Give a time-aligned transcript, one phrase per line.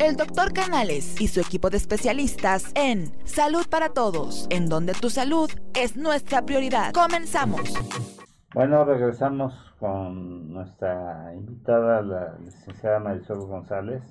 [0.00, 5.10] el doctor Canales y su equipo de especialistas en Salud para Todos, en donde tu
[5.10, 6.92] salud es nuestra prioridad.
[6.92, 7.74] Comenzamos.
[8.54, 14.02] Bueno, regresamos con nuestra invitada, la licenciada Marisol González,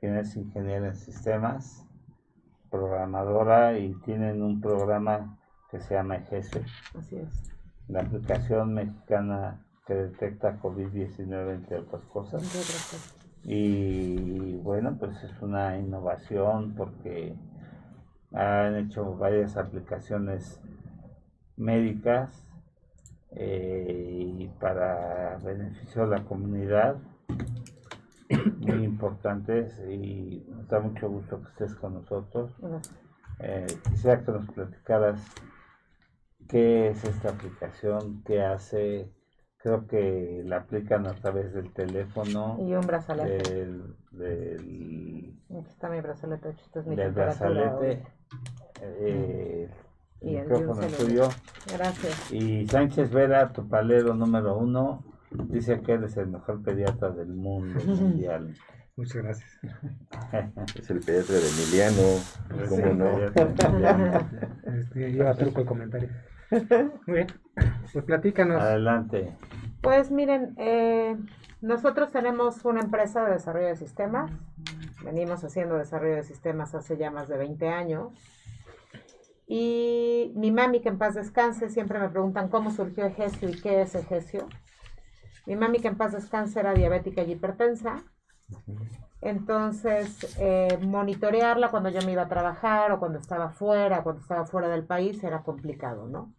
[0.00, 1.84] quien es ingeniera en sistemas,
[2.70, 5.38] programadora y tienen un programa
[5.70, 6.64] que se llama EGESE.
[6.98, 7.52] Así es.
[7.88, 12.42] La aplicación mexicana que detecta COVID-19, entre otras cosas.
[12.42, 13.21] Entre otras cosas.
[13.44, 17.34] Y bueno, pues es una innovación porque
[18.32, 20.60] han hecho varias aplicaciones
[21.56, 22.46] médicas
[23.32, 26.96] eh, y para beneficio de la comunidad
[28.58, 32.52] muy importantes y nos da mucho gusto que estés con nosotros.
[33.38, 35.20] Eh, quisiera que nos platicaras
[36.48, 39.10] qué es esta aplicación, qué hace.
[39.62, 43.48] Creo que la aplican a través del teléfono, Y un brazalete.
[43.54, 48.02] del, del, Aquí está mi brazalete, esta es mi del brazalete,
[48.80, 49.68] eh,
[50.20, 50.98] Y el un micrófono celular.
[50.98, 51.28] tuyo.
[51.76, 52.32] Gracias.
[52.32, 57.78] Y Sánchez Vera, tu palero número uno, dice que eres el mejor pediatra del mundo
[57.86, 58.54] mundial.
[58.96, 59.50] Muchas gracias.
[60.76, 62.02] Es el pediatra de Emiliano,
[62.68, 64.72] ¿cómo Sí, no?
[64.74, 66.08] Este, iba truco el comentario.
[67.06, 67.26] Muy bien.
[67.92, 68.62] Pues platícanos.
[68.62, 69.34] Adelante.
[69.80, 71.16] Pues miren, eh,
[71.60, 74.30] nosotros tenemos una empresa de desarrollo de sistemas.
[75.04, 78.12] Venimos haciendo desarrollo de sistemas hace ya más de 20 años.
[79.46, 83.82] Y mi mami, que en paz descanse, siempre me preguntan cómo surgió Egesio y qué
[83.82, 84.48] es Egesio.
[85.46, 88.04] Mi mami, que en paz descanse, era diabética y hipertensa.
[89.20, 94.44] Entonces, eh, monitorearla cuando yo me iba a trabajar o cuando estaba fuera, cuando estaba
[94.46, 96.32] fuera del país, era complicado, ¿no?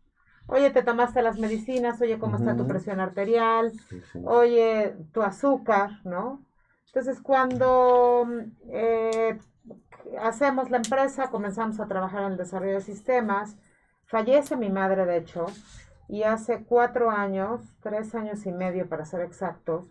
[0.48, 3.72] Oye, te tomaste las medicinas, oye, ¿cómo está tu presión arterial?
[3.90, 4.22] Sí, sí.
[4.26, 6.44] oye, tu azúcar, ¿no?
[6.88, 8.28] Entonces, cuando
[8.70, 9.40] eh,
[10.22, 13.58] hacemos la empresa, comenzamos a trabajar en el desarrollo de sistemas,
[14.06, 15.46] fallece mi madre, de hecho,
[16.08, 19.86] y hace cuatro años, tres años y medio para ser exactos,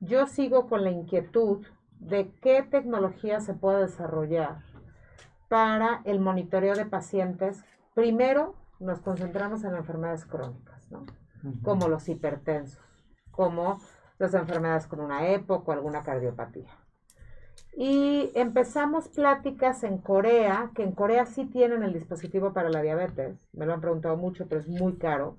[0.00, 1.64] yo sigo con la inquietud
[2.00, 4.64] de qué tecnología se puede desarrollar
[5.48, 7.62] para el monitoreo de pacientes.
[7.94, 11.06] Primero, nos concentramos en enfermedades crónicas, ¿no?
[11.62, 12.82] como los hipertensos,
[13.30, 13.80] como
[14.18, 16.70] las enfermedades con una EPOC o alguna cardiopatía.
[17.76, 23.38] Y empezamos pláticas en Corea, que en Corea sí tienen el dispositivo para la diabetes,
[23.52, 25.38] me lo han preguntado mucho, pero es muy caro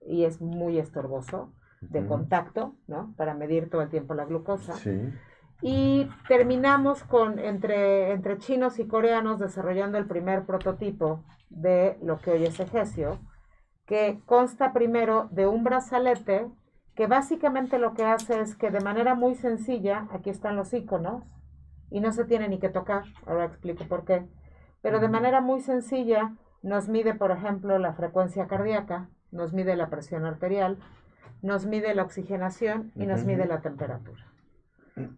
[0.00, 3.12] y es muy estorboso de contacto, ¿no?
[3.16, 4.74] Para medir todo el tiempo la glucosa.
[4.74, 5.12] Sí.
[5.62, 11.24] Y terminamos con entre, entre chinos y coreanos desarrollando el primer prototipo
[11.56, 13.18] de lo que hoy es Egesio,
[13.86, 16.48] que consta primero de un brazalete
[16.94, 21.24] que básicamente lo que hace es que de manera muy sencilla, aquí están los iconos,
[21.90, 24.26] y no se tiene ni que tocar, ahora explico por qué,
[24.82, 29.90] pero de manera muy sencilla nos mide, por ejemplo, la frecuencia cardíaca, nos mide la
[29.90, 30.78] presión arterial,
[31.42, 34.26] nos mide la oxigenación y nos mide la temperatura.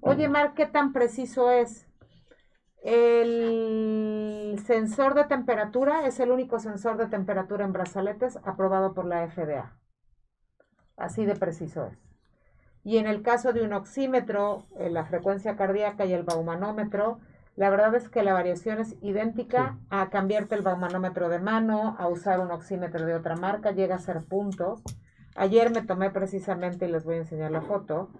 [0.00, 1.86] Oye, Mar, ¿qué tan preciso es?
[2.86, 9.26] El sensor de temperatura es el único sensor de temperatura en brazaletes aprobado por la
[9.26, 9.72] FDA.
[10.98, 11.98] Así de preciso es.
[12.84, 17.20] Y en el caso de un oxímetro, eh, la frecuencia cardíaca y el baumanómetro,
[17.56, 22.06] la verdad es que la variación es idéntica a cambiarte el baumanómetro de mano, a
[22.08, 24.82] usar un oxímetro de otra marca, llega a ser puntos.
[25.36, 28.10] Ayer me tomé precisamente, y les voy a enseñar la foto,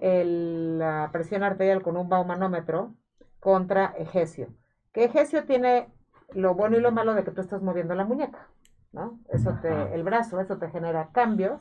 [0.00, 2.94] el- la presión arterial con un baumanómetro
[3.42, 4.46] contra Egesio.
[4.92, 5.88] Que Egesio tiene
[6.32, 8.46] lo bueno y lo malo de que tú estás moviendo la muñeca,
[8.92, 9.18] ¿no?
[9.30, 11.60] Eso te, el brazo, eso te genera cambios.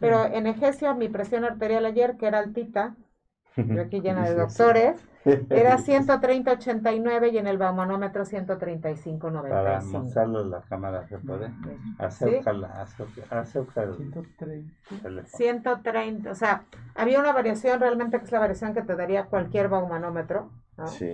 [0.00, 2.94] Pero en Egesio, mi presión arterial ayer, que era altita,
[3.56, 9.48] yo aquí llena de doctores, era 130-89 y en el baumanómetro 135-95.
[9.48, 11.50] Para mostrarlo la cámara, ¿se puede?
[11.98, 15.24] Acércala, acércala, acércala el teléfono.
[15.24, 16.64] 130, o sea,
[16.94, 20.86] había una variación realmente que es la variación que te daría cualquier baumanómetro, ¿no?
[20.86, 21.06] Sí,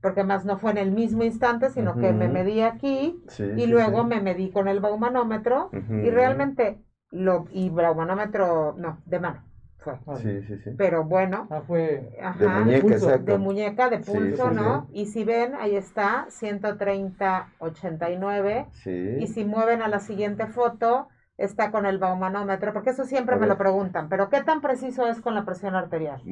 [0.00, 3.44] porque más no fue en el mismo instante, sino que me medí aquí sí.
[3.56, 4.08] y sí, luego sí.
[4.08, 5.94] me medí con el baumanómetro Ujú.
[5.94, 6.78] y realmente
[7.10, 9.42] lo y baumanómetro no, de mano
[9.78, 9.94] fue.
[10.22, 10.70] Sí, sí, sí.
[10.76, 13.32] Pero bueno, Ah, fue De muñeca, pulso, exacto.
[13.32, 14.86] de muñeca de Sí, pulso, sí, ¿no?
[14.92, 18.90] Y si ven, ahí está 130 89 Sí.
[19.20, 21.08] y si mueven a la siguiente foto
[21.44, 25.20] está con el baumanómetro, porque eso siempre me lo preguntan, pero ¿qué tan preciso es
[25.20, 26.22] con la presión arterial?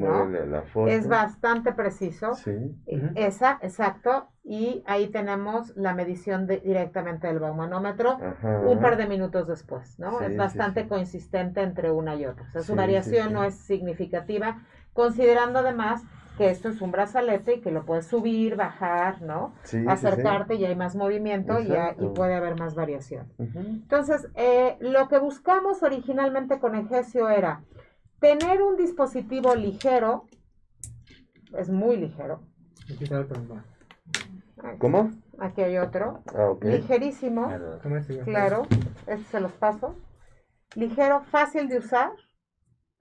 [0.87, 2.35] Es bastante preciso.
[2.35, 2.75] Sí.
[2.87, 3.11] Eh.
[3.17, 4.29] Esa, exacto.
[4.43, 8.61] Y ahí tenemos la medición de- directamente del baumanómetro Ajá.
[8.61, 10.19] un par de minutos después, ¿no?
[10.19, 10.89] Sí, es bastante sí.
[10.89, 12.47] consistente entre una y otra.
[12.49, 14.62] O sea, su variación no es significativa,
[14.93, 16.03] considerando además
[16.40, 19.52] que esto es un brazalete y que lo puedes subir, bajar, ¿no?
[19.64, 19.88] Sí, sí, sí.
[19.90, 23.31] Acercarte y hay más movimiento y, ya- y puede haber más variación.
[23.38, 27.62] Entonces, eh, lo que buscamos originalmente con Egesio era
[28.20, 30.28] tener un dispositivo ligero,
[31.58, 32.40] es muy ligero.
[34.78, 35.10] ¿Cómo?
[35.40, 36.64] Aquí hay otro, Ah, ok.
[36.64, 37.48] ligerísimo,
[38.25, 38.66] claro,
[39.06, 39.94] este se los paso.
[40.75, 42.12] Ligero, fácil de usar,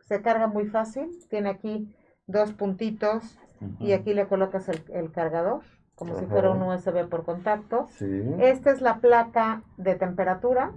[0.01, 1.95] se carga muy fácil, tiene aquí
[2.30, 3.38] dos puntitos
[3.80, 5.62] y aquí le colocas el, el cargador,
[5.96, 7.88] como si fuera un USB por contacto.
[7.98, 8.22] Sí.
[8.40, 10.72] Esta es la placa de temperatura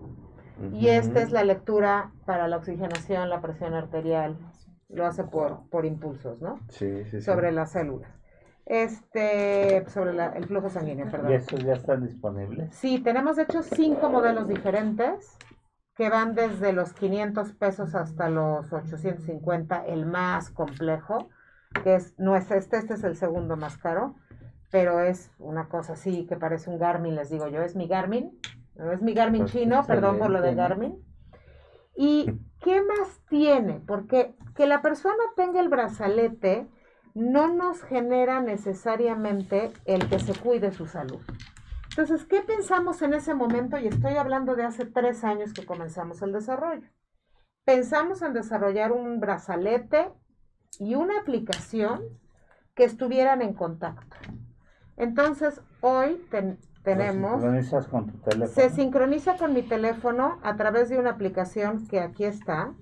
[0.73, 4.37] y esta es la lectura para la oxigenación, la presión arterial.
[4.89, 6.59] Lo hace por, por impulsos, ¿no?
[6.69, 7.23] Sí, sí, sí.
[7.23, 8.11] Sobre las células.
[8.67, 11.33] Este, sobre la- el flujo sanguíneo, ¿Y perdón.
[11.33, 12.75] esos ya están disponibles?
[12.75, 15.37] Sí, tenemos de hecho cinco modelos diferentes
[15.95, 21.29] que van desde los 500 pesos hasta los 850, el más complejo,
[21.85, 24.15] que es, no es este, este es el segundo más caro,
[24.71, 28.39] pero es una cosa así que parece un Garmin, les digo yo, es mi Garmin,
[28.75, 30.55] no es mi Garmin Pues chino, perdón por lo de.
[30.55, 31.05] Garmin.
[31.95, 33.81] ¿Y qué más tiene?
[33.87, 36.69] Porque que la persona tenga el brazalete
[37.15, 41.21] no nos genera necesariamente el que se cuide su salud.
[41.91, 43.79] Entonces, ¿qué pensamos en ese momento?
[43.79, 46.89] Y estoy hablando de hace tres años que comenzamos el desarrollo.
[47.65, 50.11] Pensamos en desarrollar un brazalete
[50.79, 52.03] y una aplicación
[52.75, 54.17] que estuvieran en contacto.
[54.97, 58.47] Entonces, hoy ten- tenemos, sincronizas con tu teléfono.
[58.53, 62.75] se sincroniza con mi teléfono a través de una aplicación que aquí está,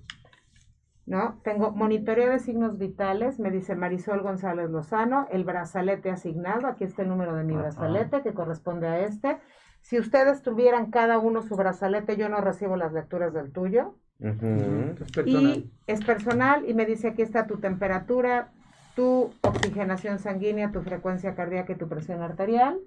[1.06, 1.40] ¿no?
[1.42, 7.02] Tengo monitoreo de signos vitales, me dice Marisol González Lozano, el brazalete asignado, aquí está
[7.02, 9.38] el número de mi brazalete que corresponde a este.
[9.82, 13.96] Si ustedes tuvieran cada uno su brazalete, yo no recibo las lecturas del tuyo.
[14.20, 15.56] Es personal.
[15.56, 18.50] Y es personal y me dice aquí está tu temperatura,
[18.94, 22.78] tu oxigenación sanguínea, tu frecuencia cardíaca y tu presión arterial.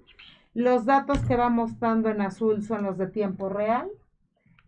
[0.54, 3.88] Los datos que va mostrando en azul son los de tiempo real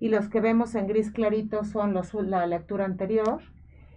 [0.00, 3.40] y los que vemos en gris clarito son los, la lectura anterior.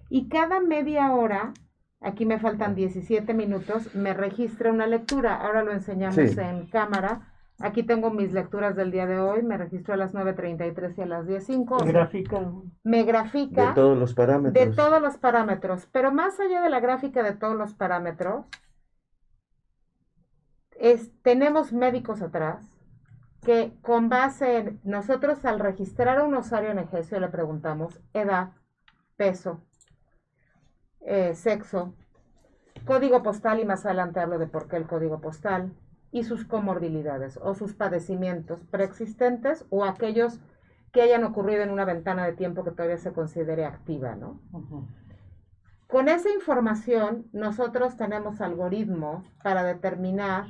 [0.09, 1.53] Y cada media hora,
[2.01, 5.35] aquí me faltan 17 minutos, me registra una lectura.
[5.35, 6.39] Ahora lo enseñamos Sí.
[6.39, 7.28] en cámara.
[7.61, 9.43] Aquí tengo mis lecturas del día de hoy.
[9.43, 11.71] Me registró a las 9.33 y a las 10.05.
[11.71, 12.51] O sea, Gráfica.
[12.83, 14.65] me grafica De todos los parámetros.
[14.65, 18.45] de todos los parámetros, pero más allá de la gráfica de todos los parámetros,
[20.77, 22.63] es, tenemos médicos atrás
[23.43, 28.51] que con base en nosotros al registrar a un usuario en Egesio le preguntamos edad,
[29.17, 29.61] peso,
[31.01, 31.93] eh, sexo,
[32.85, 35.73] código postal y más adelante hablo de por qué el código postal
[36.11, 40.39] y sus comorbilidades o sus padecimientos preexistentes o aquellos
[40.91, 44.39] que hayan ocurrido en una ventana de tiempo que todavía se considere activa, ¿no?
[45.87, 50.47] Con esa información, nosotros tenemos algoritmos para determinar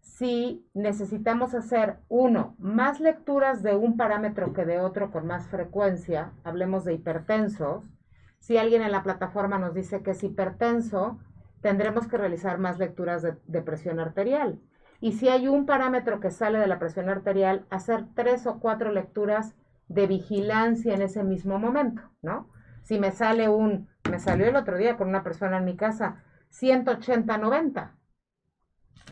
[0.00, 6.32] si necesitamos hacer, uno, más lecturas de un parámetro que de otro con más frecuencia,
[6.44, 7.90] hablemos de hipertensos.
[8.38, 11.18] Si alguien en la plataforma nos dice que es hipertenso,
[11.60, 14.60] tendremos que realizar más lecturas de, de presión arterial.
[15.02, 18.92] Y si hay un parámetro que sale de la presión arterial, hacer tres o cuatro
[18.92, 19.56] lecturas
[19.88, 22.48] de vigilancia en ese mismo momento, ¿no?
[22.84, 26.22] Si me sale un, me salió el otro día con una persona en mi casa,
[26.52, 27.90] 180-90,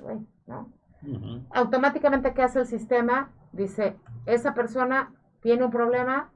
[0.01, 0.73] Güey, ¿no?
[1.51, 3.33] Automáticamente, ¿qué hace el sistema?
[3.51, 6.31] Dice, esa persona tiene un problema,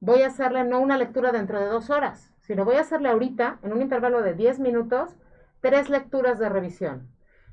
[0.00, 3.60] voy a hacerle no una lectura dentro de dos horas, sino voy a hacerle ahorita,
[3.62, 5.16] en un intervalo de 10 minutos,
[5.62, 7.08] tres lecturas de revisión.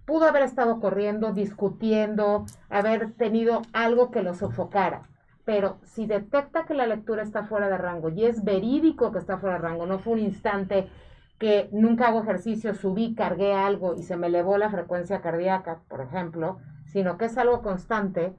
[0.08, 5.04] Pudo haber estado corriendo, discutiendo, haber tenido algo que lo sofocara.
[5.44, 9.38] Pero si detecta que la lectura está fuera de rango y es verídico que está
[9.38, 10.90] fuera de rango, no fue un instante
[11.40, 16.00] que nunca hago ejercicio, subí, cargué algo y se me elevó la frecuencia cardíaca, por
[16.00, 18.34] ejemplo, sino que es algo constante,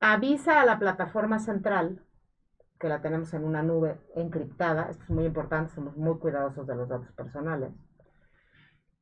[0.00, 2.02] avisa a la plataforma central,
[2.80, 6.74] que la tenemos en una nube encriptada, esto es muy importante, somos muy cuidadosos de
[6.74, 7.72] los datos personales,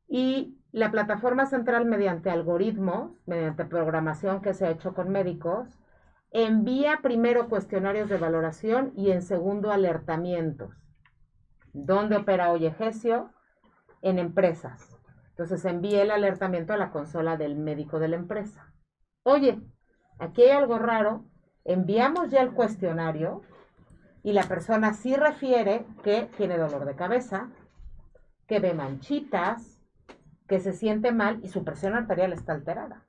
[0.06, 5.78] y la plataforma central mediante algoritmos, mediante programación que se ha hecho con médicos,
[6.30, 10.74] envía primero cuestionarios de valoración y en segundo alertamientos.
[11.74, 13.30] ¿Dónde opera hoy Egesio?
[14.00, 14.98] En empresas.
[15.30, 18.72] Entonces envía el alertamiento a la consola del médico de la empresa.
[19.24, 19.60] Oye,
[20.18, 21.26] aquí hay algo raro.
[21.64, 23.42] Enviamos ya el cuestionario
[24.22, 27.50] y la persona sí refiere que tiene dolor de cabeza,
[28.46, 29.71] que ve manchitas,
[30.48, 33.02] que se siente mal y su presión arterial está alterada.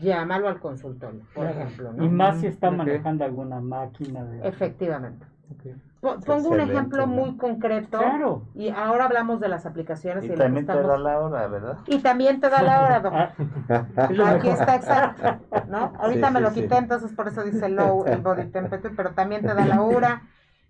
[0.00, 1.60] Llámalo al consultorio, por Claro.
[1.60, 2.10] ejemplo, Y ¿no?
[2.10, 2.78] más si está Ok.
[2.78, 4.24] manejando alguna máquina.
[4.24, 4.48] De...
[4.48, 5.26] Efectivamente.
[5.50, 5.74] Ok.
[6.00, 7.12] Po- pongo un ejemplo ¿no?
[7.12, 7.98] muy concreto.
[7.98, 8.42] Claro.
[8.56, 10.24] Y ahora hablamos de las aplicaciones.
[10.24, 11.78] Y que también te da la hora, ¿verdad?
[11.86, 13.20] Y también te da la hora, doctor.
[13.96, 15.22] Ah, Aquí está exacto,
[15.70, 15.92] ¿no?
[15.98, 16.62] Ahorita Sí, me sí, lo sí.
[16.62, 20.22] quité, entonces por eso dice low el body temperature, pero también te da la hora,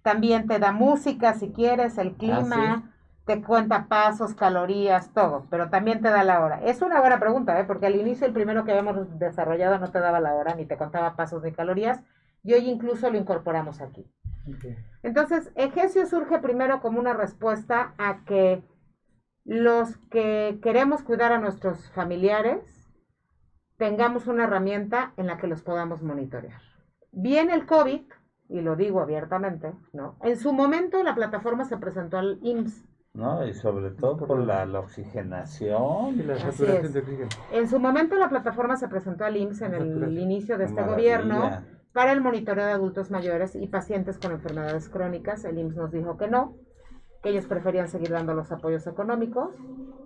[0.02, 2.91] también te da música si quieres, el clima,
[3.24, 6.60] te cuenta pasos, calorías, todo, pero también te da la hora.
[6.64, 7.64] Es una buena pregunta, ¿eh?
[7.64, 10.76] Porque al inicio el primero que habíamos desarrollado no te daba la hora, ni te
[10.76, 12.00] contaba pasos ni calorías,
[12.42, 14.10] y hoy incluso lo incorporamos aquí.
[15.04, 18.64] Entonces, Egesio surge primero como una respuesta a que
[19.44, 22.90] los que queremos cuidar a nuestros familiares
[23.76, 26.60] tengamos una herramienta en la que los podamos monitorear.
[27.12, 28.02] Viene el COVID,
[28.48, 30.16] y lo digo abiertamente, ¿no?
[30.22, 32.84] En su momento la plataforma se presentó al IMSS.
[33.14, 33.46] ¿No?
[33.46, 36.14] Y sobre todo por la, la oxigenación.
[36.18, 37.28] Y la saturación de oxígeno.
[37.52, 41.18] En su momento la plataforma se presentó al IMSS en el inicio de este maravilla.
[41.18, 41.50] gobierno
[41.92, 45.44] para el monitoreo de adultos mayores y pacientes con enfermedades crónicas.
[45.44, 46.54] El IMSS nos dijo que no,
[47.22, 49.50] que ellos preferían seguir dando los apoyos económicos,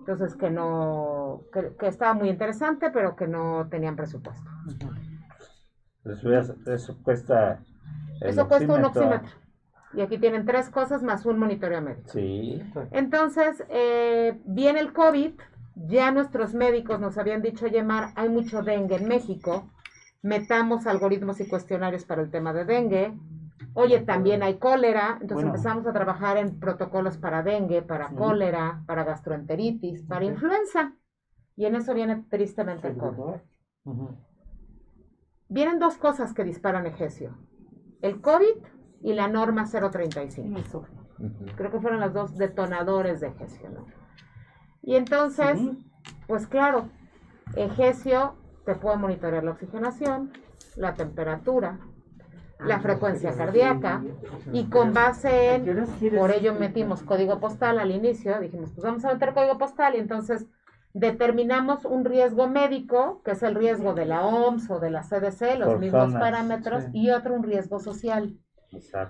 [0.01, 4.51] entonces que no, que, que estaba muy interesante, pero que no tenían presupuesto.
[6.05, 7.61] Eso, ya- eso cuesta.
[8.21, 9.29] el Eso cuesta un oxímetro.
[9.95, 12.11] Y aquí tienen tres cosas más un monitoreo médico.
[12.11, 12.63] Sí.
[12.91, 15.33] Entonces, eh, viene el COVID,
[15.77, 19.71] ya nuestros médicos nos habían dicho, oye, Mar, hay mucho dengue en México,
[20.23, 23.15] metamos algoritmos y cuestionarios para el tema de dengue.
[23.75, 25.49] Oye, también hay cólera, entonces Bueno.
[25.51, 28.15] empezamos a trabajar en protocolos para dengue, para Sí.
[28.17, 30.95] cólera, para gastroenteritis, para influenza.
[31.57, 33.41] Y en eso viene tristemente el COVID.
[35.49, 37.37] Vienen dos cosas que disparan Egesio,
[38.03, 38.57] el COVID
[39.07, 40.85] y la norma 035.
[41.21, 41.47] Ujú.
[41.57, 43.87] Creo que fueron los dos detonadores de Egesio, ¿no?
[44.83, 45.61] Y entonces,
[46.27, 46.89] pues claro,
[47.55, 48.35] Egesio
[48.65, 50.33] te puede monitorear la oxigenación,
[50.75, 51.79] la temperatura,
[52.59, 54.03] la frecuencia cardíaca
[54.53, 55.87] y con base en,
[56.19, 59.99] por ello metimos código postal al inicio, dijimos, pues vamos a meter código postal y
[59.99, 60.47] entonces
[60.95, 65.59] determinamos un riesgo médico, que es el riesgo de la OMS o de la CDC,
[65.59, 66.91] los Por mismos zonas, parámetros, sí.
[66.95, 68.37] y otro un riesgo social.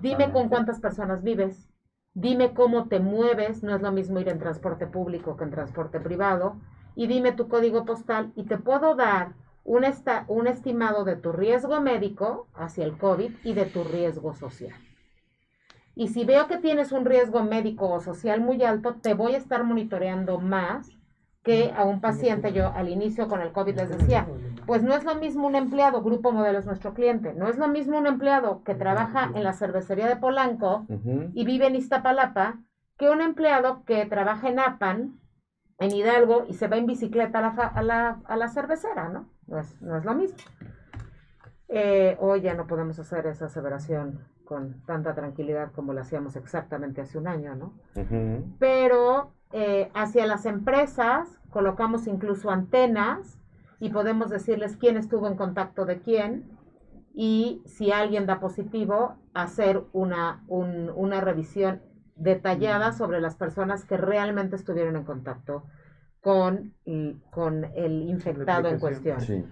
[0.00, 1.68] Dime con cuántas personas vives,
[2.14, 6.00] dime cómo te mueves, no es lo mismo ir en transporte público que en transporte
[6.00, 6.56] privado,
[6.94, 8.32] y dime tu código postal.
[8.36, 13.32] Y te puedo dar un, esta- un estimado de tu riesgo médico hacia el COVID
[13.44, 14.78] y de tu riesgo social.
[15.94, 19.38] Y si veo que tienes un riesgo médico o social muy alto, te voy a
[19.38, 20.95] estar monitoreando más
[21.46, 22.52] que a un paciente.
[22.52, 24.26] Yo al inicio con el COVID les decía,
[24.66, 27.68] pues no es lo mismo un empleado, Grupo Modelo es nuestro cliente, no es lo
[27.68, 30.86] mismo un empleado que trabaja en la cervecería de Polanco
[31.34, 32.58] y vive en Iztapalapa
[32.98, 35.20] que un empleado que trabaja en APAN,
[35.78, 39.28] en Hidalgo, y se va en bicicleta a la, a la, a la cervecera, ¿no?
[39.46, 40.38] No es, no es lo mismo.
[41.68, 47.02] Eh, hoy ya no podemos hacer esa aseveración con tanta tranquilidad como lo hacíamos exactamente
[47.02, 47.74] hace un año, ¿no?
[48.58, 53.38] Pero eh, hacia las empresas colocamos incluso antenas
[53.80, 56.44] y podemos decirles quién estuvo en contacto de quién
[57.14, 61.80] y si alguien da positivo, hacer una, un- una revisión
[62.16, 65.64] detallada sobre las personas que realmente estuvieron en contacto
[66.20, 69.20] con, y- con el infectado en cuestión.
[69.20, 69.44] Sí.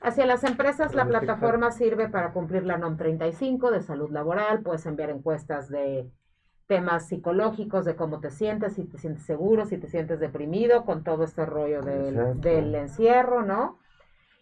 [0.00, 4.60] Hacia las empresas, la plataforma sirve para cumplir la NOM 35 de salud laboral.
[4.62, 6.10] Puedes enviar encuestas de
[6.66, 11.04] temas psicológicos, de cómo te sientes, si te sientes seguro, si te sientes deprimido, con
[11.04, 13.78] todo este rollo del, encierro, ¿no?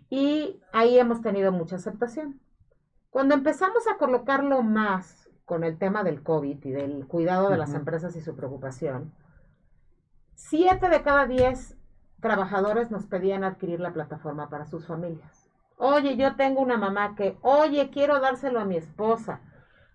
[0.08, 2.40] Y ahí hemos tenido mucha aceptación.
[3.10, 7.74] Cuando empezamos a colocarlo más con el tema del COVID y del cuidado de las
[7.74, 9.12] empresas y su preocupación,
[10.34, 11.76] siete de cada diez
[12.20, 15.48] trabajadores nos pedían adquirir la plataforma para sus familias.
[15.76, 19.40] Oye, yo tengo una mamá que, oye, quiero dárselo a mi esposa.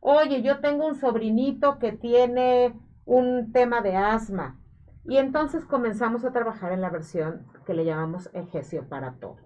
[0.08, 4.62] Oye, yo tengo un sobrinito que tiene un tema de asma.
[5.04, 9.42] Y entonces comenzamos a trabajar en la versión que le llamamos Egesio para todos.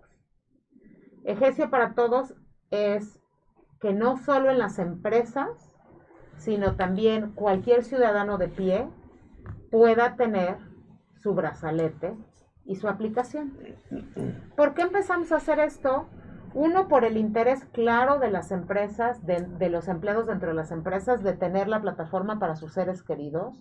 [1.24, 2.36] Egesio para todos
[2.72, 3.22] es
[3.80, 5.48] que no solo en las empresas,
[6.36, 8.90] sino también cualquier ciudadano de pie
[9.72, 10.58] pueda tener
[11.16, 12.18] su brazalete
[12.66, 13.54] y su aplicación.
[14.58, 16.10] ¿Por qué empezamos a hacer esto?
[16.54, 20.72] Uno, por el interés claro de las empresas, de, de los empleados dentro de las
[20.72, 23.56] empresas, de tener la plataforma para sus seres queridos.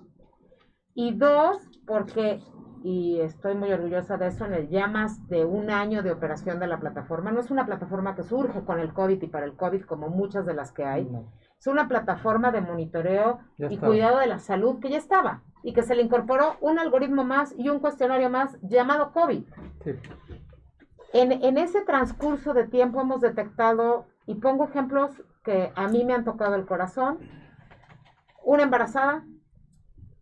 [0.95, 2.40] Y dos, porque,
[2.83, 6.59] y estoy muy orgullosa de eso, en el ya más de un año de operación
[6.59, 9.54] de la plataforma, no es una plataforma que surge con el COVID y para el
[9.54, 11.30] COVID como muchas de las que hay, No.
[11.59, 15.83] es una plataforma de monitoreo y cuidado de la salud que ya estaba y que
[15.83, 19.45] se le incorporó un algoritmo más y un cuestionario más llamado COVID.
[19.85, 19.92] Sí.
[21.12, 26.15] En, en ese transcurso de tiempo hemos detectado, y pongo ejemplos que a mí me
[26.15, 27.19] han tocado el corazón,
[28.45, 29.25] una embarazada,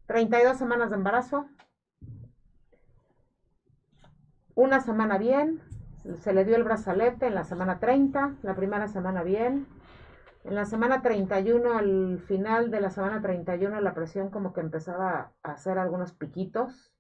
[0.07, 1.47] 32 semanas de embarazo,
[4.55, 5.61] una semana bien,
[6.21, 9.67] se le dio el brazalete en la semana 30, la primera semana bien.
[10.45, 15.33] En la semana 31, al final de la semana 31, la presión como que empezaba
[15.43, 16.93] a hacer algunos piquitos,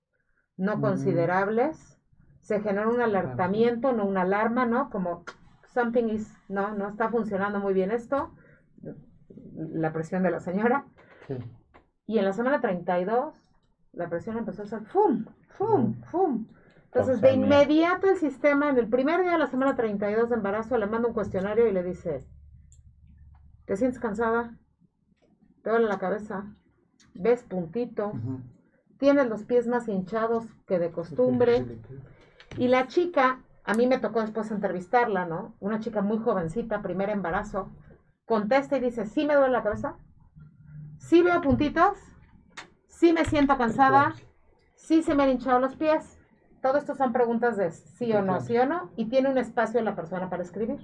[0.56, 0.80] no Mm.
[0.80, 2.00] considerables.
[2.46, 4.88] Se generó un alertamiento, no una alarma, ¿no?
[4.88, 5.24] Como
[5.66, 8.30] something is, no, no está funcionando muy bien esto.
[9.56, 10.86] La presión de la señora.
[11.26, 11.38] Sí.
[12.06, 13.34] Y en la semana 32,
[13.94, 15.24] la presión empezó a hacer ¡fum!
[15.58, 16.00] ¡fum!
[16.04, 16.46] ¡fum!
[16.84, 20.78] Entonces, de inmediato el sistema, en el primer día de la semana 32 de embarazo,
[20.78, 22.24] le manda un cuestionario y le dice,
[23.64, 24.56] ¿te sientes cansada?
[25.64, 26.44] ¿Te duele la cabeza?
[27.12, 28.14] ¿Ves puntitos?
[28.98, 31.66] ¿Tienes los pies más hinchados que de costumbre?
[32.56, 35.54] Y la chica, a mí me tocó después entrevistarla, ¿no?
[35.60, 37.70] Una chica muy jovencita, primer embarazo,
[38.24, 39.96] contesta y dice, ¿sí me duele la cabeza?
[40.98, 41.98] ¿Sí veo puntitos?
[42.86, 44.14] ¿Sí me siento cansada?
[44.74, 46.18] ¿Sí se me han hinchado los pies?
[46.62, 49.82] Todo esto son preguntas de sí o no, sí o no, y tiene un espacio
[49.82, 50.80] la persona para escribir.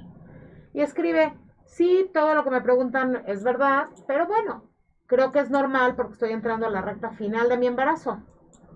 [0.75, 4.64] Y escribe, sí, todo lo que me preguntan es verdad, pero bueno,
[5.07, 8.23] creo que es normal porque estoy entrando a la recta final de mi embarazo.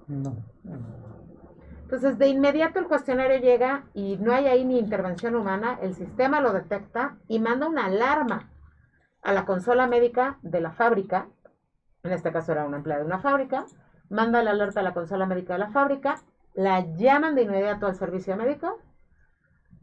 [0.09, 0.37] No.
[1.87, 6.41] Entonces, de inmediato el cuestionario llega y no hay ahí ni intervención humana, el sistema
[6.41, 8.51] lo detecta y manda una alarma
[9.23, 11.29] a la consola médica de la fábrica,
[12.03, 13.67] en este caso era una empleada de una fábrica,
[14.11, 16.17] manda la alerta a la consola médica de la fábrica,
[16.55, 18.81] la llaman de inmediato al servicio médico,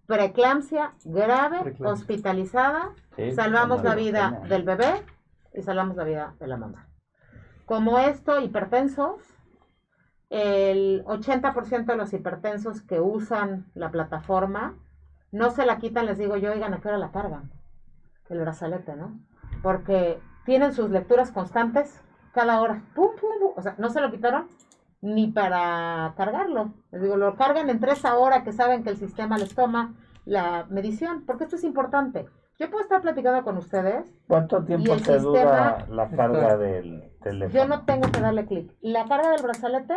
[0.06, 1.88] preeclampsia grave, Preeclampsia.
[1.88, 5.06] hospitalizada, Sí, salvamos la vida del bebé
[5.54, 6.90] y salvamos la vida de la mamá.
[7.66, 9.22] Como esto, hipertensos,
[10.34, 14.74] el 80% de los hipertensos que usan la plataforma
[15.32, 17.52] no se la quitan, les digo yo, oigan, ¿a qué hora la cargan?
[18.30, 19.20] El brazalete, ¿no?
[19.62, 22.02] Porque tienen sus lecturas constantes
[22.34, 22.82] cada hora.
[22.96, 23.52] Pum, pum, pum.
[23.56, 24.48] O sea, no se lo quitaron
[25.02, 26.74] ni para cargarlo.
[26.92, 29.94] Les digo, lo cargan entre esa hora que saben que el sistema les toma
[30.25, 32.28] la medición, porque esto es importante.
[32.60, 37.54] Yo puedo estar platicando con ustedes, ¿Cuánto tiempo te dura la carga del teléfono?
[37.54, 38.72] yo no tengo que darle clic.
[38.82, 39.96] La carga del brazalete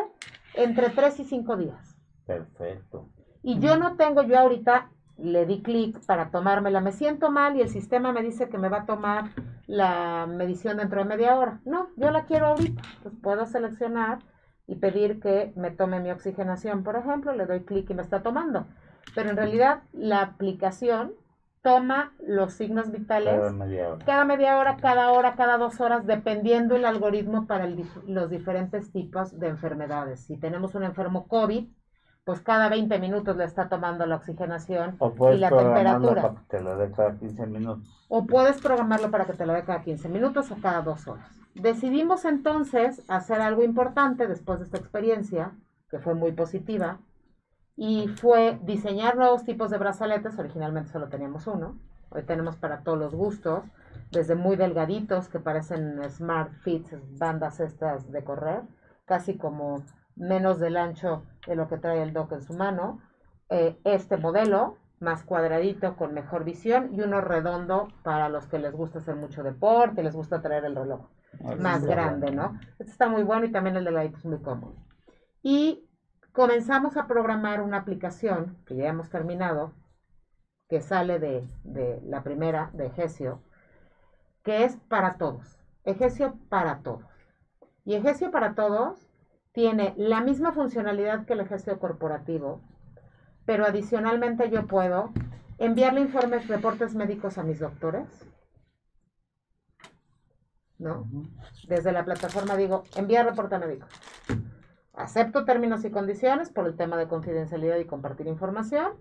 [0.55, 1.97] entre 3 y 5 días.
[2.27, 3.09] Perfecto.
[3.43, 7.63] Y yo no tengo, yo ahorita le di clic para tomármela, me siento mal y
[7.63, 9.31] el sistema me dice que me va a tomar
[9.67, 11.61] la medición dentro de media hora.
[11.65, 12.83] No, yo la quiero ahorita.
[13.03, 14.19] Pues puedo seleccionar
[14.67, 18.23] y pedir que me tome mi oxigenación, por ejemplo, le doy clic y me está
[18.23, 18.67] tomando.
[19.15, 21.13] Pero en realidad la aplicación
[21.67, 24.05] toma los signos vitales Cada media hora.
[24.07, 28.93] cada media hora, cada hora, cada dos horas, dependiendo el algoritmo para el los diferentes
[28.93, 30.21] tipos de enfermedades.
[30.21, 31.67] Si tenemos un enfermo COVID,
[32.23, 36.23] pues cada 20 minutos le está tomando la oxigenación O puedes y la programarlo temperatura.
[36.23, 38.07] para que te lo dé cada 15 minutos.
[38.09, 41.29] O puedes programarlo para que te lo dé cada 15 minutos o cada dos horas.
[41.55, 45.51] Decidimos entonces hacer algo importante después de esta experiencia,
[45.91, 47.01] que fue muy positiva,
[47.77, 50.39] y fue diseñar nuevos tipos de brazaletes.
[50.39, 51.79] Originalmente solo teníamos uno.
[52.11, 53.65] Hoy tenemos para todos los gustos,
[54.11, 58.63] desde muy delgaditos que parecen Smart Fits, bandas estas de correr,
[59.05, 59.83] casi como
[60.15, 63.01] menos del ancho de lo que trae el dock en su mano.
[63.51, 68.73] Eh, este modelo, más cuadradito, con mejor visión, y uno redondo para los que les
[68.73, 71.03] gusta hacer mucho deporte, les gusta traer el reloj
[71.45, 72.31] Así más grande.
[72.31, 72.59] ¿no?
[72.79, 74.75] Este está muy bueno y también el de es muy cómodo.
[75.43, 75.86] Y
[76.37, 79.73] comenzamos a programar una aplicación que ya hemos terminado,
[80.69, 83.41] que sale de, de la primera, de Egesio,
[84.43, 85.59] que es para todos.
[85.85, 87.07] Egesio para todos.
[87.87, 89.09] Y Egesio para todos
[89.53, 92.61] tiene la misma funcionalidad que el Egesio corporativo,
[93.47, 95.13] pero adicionalmente yo puedo
[95.57, 98.07] enviarle informes, reportes médicos a mis doctores,
[100.79, 101.09] ¿no?
[101.67, 103.87] Desde la plataforma digo, enviar reporte médico.
[104.97, 108.95] Acepto términos y condiciones por el tema de confidencialidad y compartir información.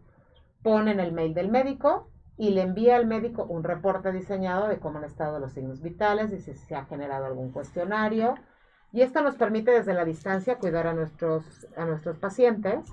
[0.61, 4.97] Ponen el mail del médico y le envía al médico un reporte diseñado de cómo
[4.97, 8.35] han estado los signos vitales y si se ha generado algún cuestionario.
[8.91, 12.85] Y esto nos permite desde la distancia cuidar a nuestros, a nuestros pacientes.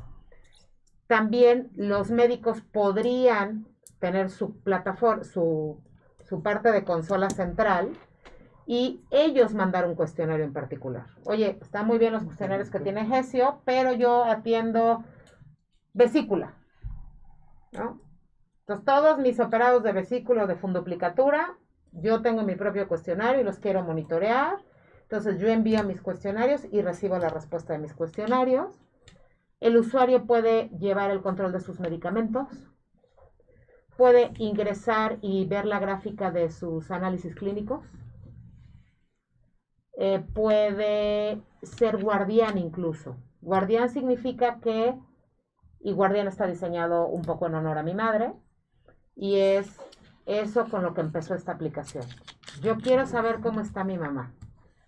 [1.08, 3.66] También los médicos podrían
[3.98, 5.82] tener su plataforma, su,
[6.20, 7.90] su parte de consola central
[8.66, 11.06] y ellos mandar un cuestionario en particular.
[11.24, 15.04] Oye, están muy bien los cuestionarios que tiene Gesio, pero yo atiendo
[15.92, 16.54] vesícula.
[17.72, 21.56] Entonces, todos mis operados de vesícula o de funduplicatura,
[21.92, 24.58] yo tengo mi propio cuestionario y los quiero monitorear.
[25.02, 28.78] Entonces, yo envío mis cuestionarios y recibo la respuesta de mis cuestionarios.
[29.60, 32.48] El usuario puede llevar el control de sus medicamentos,
[33.96, 37.84] puede ingresar y ver la gráfica de sus análisis clínicos,
[39.98, 43.16] eh, puede ser guardián incluso.
[43.40, 44.98] Guardián significa que,
[45.80, 48.32] y guardián está diseñado un poco en honor a mi madre,
[49.14, 49.78] y es
[50.26, 52.04] eso con lo que empezó esta aplicación.
[52.60, 54.34] Yo quiero saber cómo está mi mamá,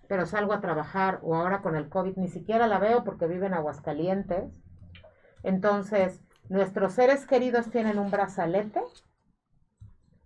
[0.08, 3.46] pero salgo a trabajar o ahora con el COVID ni siquiera la veo porque vive
[3.46, 4.52] en Aguascalientes.
[5.42, 8.80] Entonces, nuestros seres queridos tienen un brazalete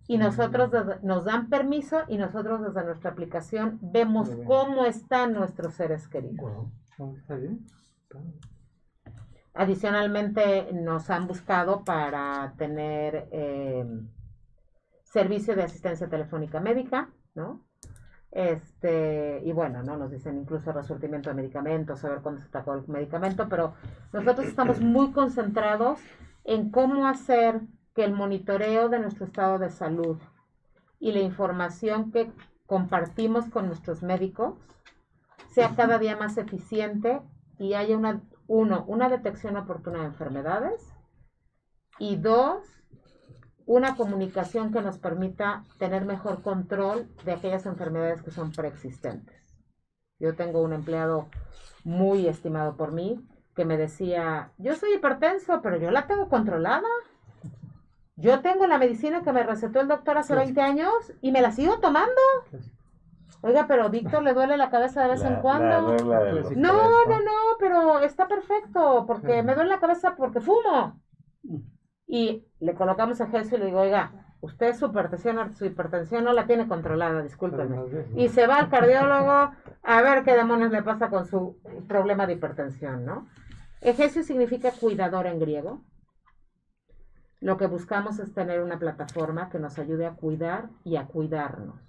[0.09, 0.71] y nosotros
[1.03, 6.65] nos dan permiso y nosotros desde nuestra aplicación vemos cómo están nuestros seres queridos.
[9.53, 13.85] Adicionalmente nos han buscado para tener eh,
[15.03, 17.63] servicio de asistencia telefónica médica, ¿no?
[18.31, 19.95] Este, y bueno, ¿no?
[19.95, 23.75] Nos dicen incluso resurtimiento de medicamentos, saber cuándo se atacó el medicamento, pero
[24.11, 25.99] nosotros estamos muy concentrados
[26.45, 27.61] en cómo hacer
[27.95, 30.17] que el monitoreo de nuestro estado de salud
[30.99, 32.31] y la información que
[32.65, 34.55] compartimos con nuestros médicos
[35.47, 37.21] sea cada día más eficiente
[37.57, 40.93] y haya una, uno, una detección oportuna de enfermedades
[41.97, 42.63] y dos,
[43.65, 49.39] una comunicación que nos permita tener mejor control de aquellas enfermedades que son preexistentes.
[50.19, 51.29] Yo tengo un empleado
[51.83, 53.25] muy estimado por mí
[53.55, 56.87] que me decía, yo soy hipertenso, pero yo la tengo controlada.
[58.19, 60.45] Yo tengo la medicina que me recetó el doctor hace Claro.
[60.45, 62.21] 20 años y me la sigo tomando.
[63.41, 65.93] Oiga, pero a Víctor le duele la cabeza de vez en cuando.
[65.93, 66.51] los.
[66.57, 66.73] No,
[67.05, 70.99] no, no, pero está perfecto, porque me duele la cabeza porque fumo.
[72.07, 76.47] Y le colocamos ejercicio y le digo, oiga, usted su hipertensión, su hipertensión no la
[76.47, 77.77] tiene controlada, discúlpeme.
[78.15, 79.51] Y se va al cardiólogo
[79.83, 83.27] a ver qué demonios le pasa con su problema de hipertensión, ¿no?
[83.79, 85.81] Ejercicio significa cuidador en griego.
[87.41, 91.79] Lo que buscamos es tener una plataforma que nos ayude a cuidar y a cuidarnos.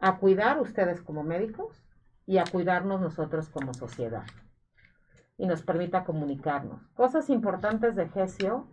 [0.00, 1.84] A cuidar ustedes como médicos
[2.26, 4.24] y a cuidarnos nosotros como sociedad.
[5.36, 6.86] Y nos permita comunicarnos.
[6.94, 8.68] Cosas importantes de Gesio,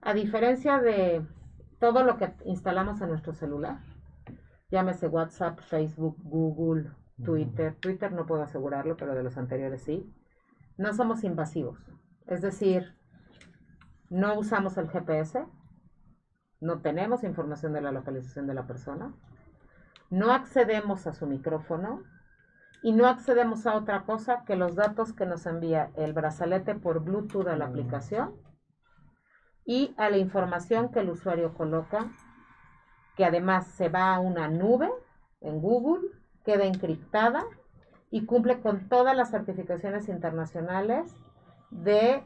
[0.00, 1.24] a diferencia de
[1.78, 3.78] todo lo que instalamos en nuestro celular,
[4.70, 6.90] llámese WhatsApp, Facebook, Google,
[7.24, 7.76] Twitter.
[7.76, 10.12] Twitter no puedo asegurarlo, pero de los anteriores sí.
[10.76, 11.78] No somos invasivos.
[12.26, 12.97] Es decir,
[14.10, 15.46] no usamos el GPS,
[16.60, 19.14] no tenemos información de la localización de la persona,
[20.10, 22.02] no accedemos a su micrófono
[22.82, 27.00] y no accedemos a otra cosa que los datos que nos envía el brazalete por
[27.00, 27.70] Bluetooth a la Mm.
[27.70, 28.34] aplicación
[29.64, 32.10] y a la información que el usuario coloca,
[33.16, 34.90] que además se va a una nube
[35.40, 36.08] en Google,
[36.44, 37.44] queda encriptada
[38.10, 41.14] y cumple con todas las certificaciones internacionales
[41.70, 42.24] de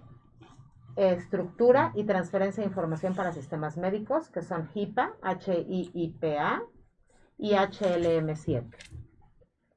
[0.97, 6.63] estructura y transferencia de información para sistemas médicos, que son HIPAA, H-I-I-P-A
[7.39, 8.67] y HLM7.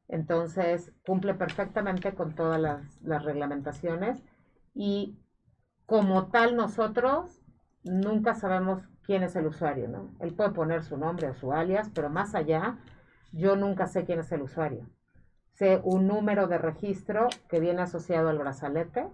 [0.07, 4.23] Entonces, cumple perfectamente con todas las, las reglamentaciones
[4.73, 5.17] y
[5.85, 7.41] como tal nosotros
[7.83, 10.09] nunca sabemos quién es el usuario, ¿no?
[10.19, 12.77] Él puede poner su nombre o su alias, pero más allá,
[13.31, 14.87] yo nunca sé quién es el usuario.
[15.53, 19.07] Sé un número de registro que viene asociado al brazalete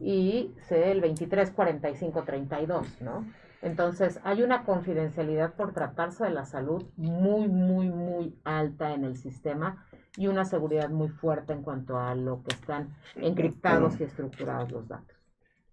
[0.00, 3.26] y sé el 234532, ¿no?
[3.62, 9.16] Entonces, hay una confidencialidad por tratarse de la salud muy, muy, muy alta en el
[9.16, 9.84] sistema
[10.16, 14.88] y una seguridad muy fuerte en cuanto a lo que están encriptados y estructurados los
[14.88, 15.19] datos.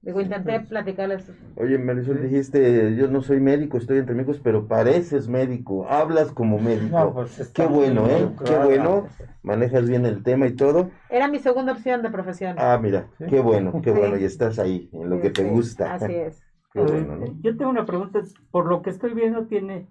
[0.02, 1.26] Digo, intenté platicarles.
[1.56, 6.60] Oye, Marisol, dijiste, yo no soy médico, estoy entre médicos, pero pareces médico, hablas como
[6.60, 6.96] médico.
[6.96, 8.30] No, pues Qué bueno, ¿eh?
[8.46, 9.08] Qué bueno,
[9.44, 10.92] manejas bien el tema y todo.
[11.10, 12.56] Era mi segunda opción de profesión.
[12.58, 13.26] Ah, mira, Sí.
[13.28, 13.98] qué bueno, qué Sí.
[13.98, 15.94] bueno, y estás ahí, en lo Sí, que te sí, gusta.
[15.94, 16.44] Así es.
[16.74, 17.38] Qué bueno, ¿no?
[17.42, 19.88] Yo tengo una pregunta, por lo que estoy viendo tiene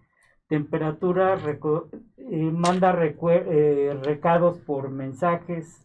[0.48, 1.88] temperatura, reco-
[2.18, 5.82] eh, manda eh, recados por mensajes,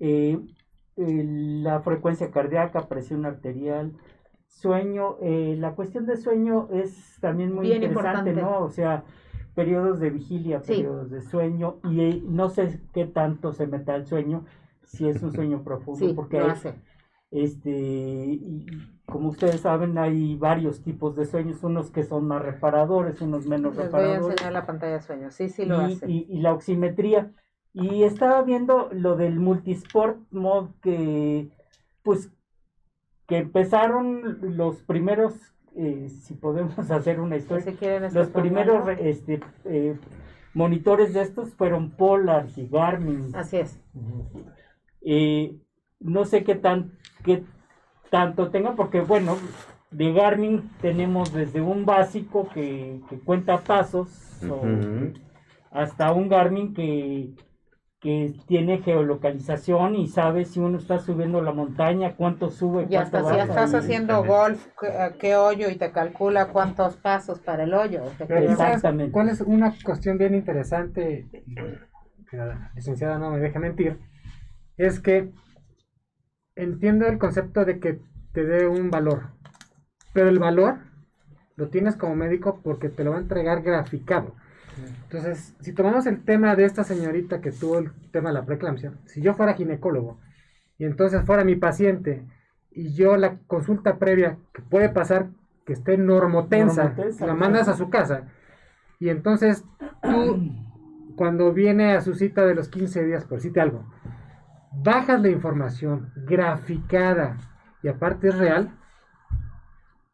[0.00, 0.38] eh,
[0.98, 3.92] eh, la frecuencia cardíaca, presión arterial,
[4.46, 8.42] sueño, eh, la cuestión de sueño es también muy Bien interesante, importante.
[8.42, 8.64] ¿no?
[8.64, 9.04] O sea,
[9.54, 10.72] periodos de vigilia, Sí.
[10.74, 14.44] periodos de sueño, y eh, no sé qué tanto se meta el sueño,
[14.82, 16.74] si es un sueño profundo, Sí, porque lo hay- hace.
[17.30, 18.66] este, y
[19.06, 23.76] como ustedes saben, hay varios tipos de sueños, unos que son más reparadores, unos menos
[23.76, 24.30] Les voy a reparadores.
[24.32, 25.34] enseñar la pantalla de sueños.
[25.34, 26.10] Sí, sí lo y, hace.
[26.10, 27.32] y- y la oximetría.
[27.74, 31.48] Y estaba viendo lo del multisport mod que,
[32.02, 32.32] pues,
[33.26, 35.34] que empezaron los primeros,
[35.76, 37.64] eh, si podemos hacer una historia,
[38.12, 39.96] los primeros este, eh,
[40.54, 43.34] monitores de estos fueron Polar y Garmin.
[43.36, 43.78] Así es.
[45.02, 45.56] Eh,
[46.00, 46.92] no sé qué tan
[47.24, 47.44] qué
[48.10, 49.36] tanto tenga, porque bueno,
[49.90, 54.08] de Garmin tenemos desde un básico que, que cuenta pasos
[54.50, 54.64] o-
[55.70, 57.34] hasta un Garmin que
[58.00, 63.20] que tiene geolocalización y sabe si uno está subiendo la montaña, cuánto sube, Y hasta
[63.22, 63.50] cuánto si baja.
[63.50, 64.64] estás haciendo golf,
[65.18, 68.02] qué, hoyo y te calcula cuántos pasos para el hoyo.
[68.16, 69.12] Te Pero crea- ¿sabes Exactamente.
[69.12, 71.28] ¿Cuál es una cuestión bien interesante?
[72.30, 73.98] Que la licenciada no me deja mentir.
[74.76, 75.32] Es que
[76.54, 77.98] entiendo el concepto de que
[78.32, 79.30] te dé un valor.
[80.12, 80.78] Pero el valor
[81.56, 84.34] lo tienes como médico porque te lo va a entregar graficado.
[85.04, 88.92] Entonces, si tomamos el tema de esta señorita que tuvo el tema de la preeclampsia,
[89.06, 90.18] si yo fuera ginecólogo
[90.78, 92.24] y entonces fuera mi paciente
[92.70, 95.28] y yo la consulta previa que puede pasar
[95.64, 98.28] que esté normotensa, Normotensa, la mandas a su casa
[98.98, 99.64] y entonces
[100.02, 100.40] tú
[101.16, 103.84] cuando viene a su cita de los 15 días, por decirte algo,
[104.72, 107.36] bajas la información graficada
[107.82, 108.70] y aparte es real,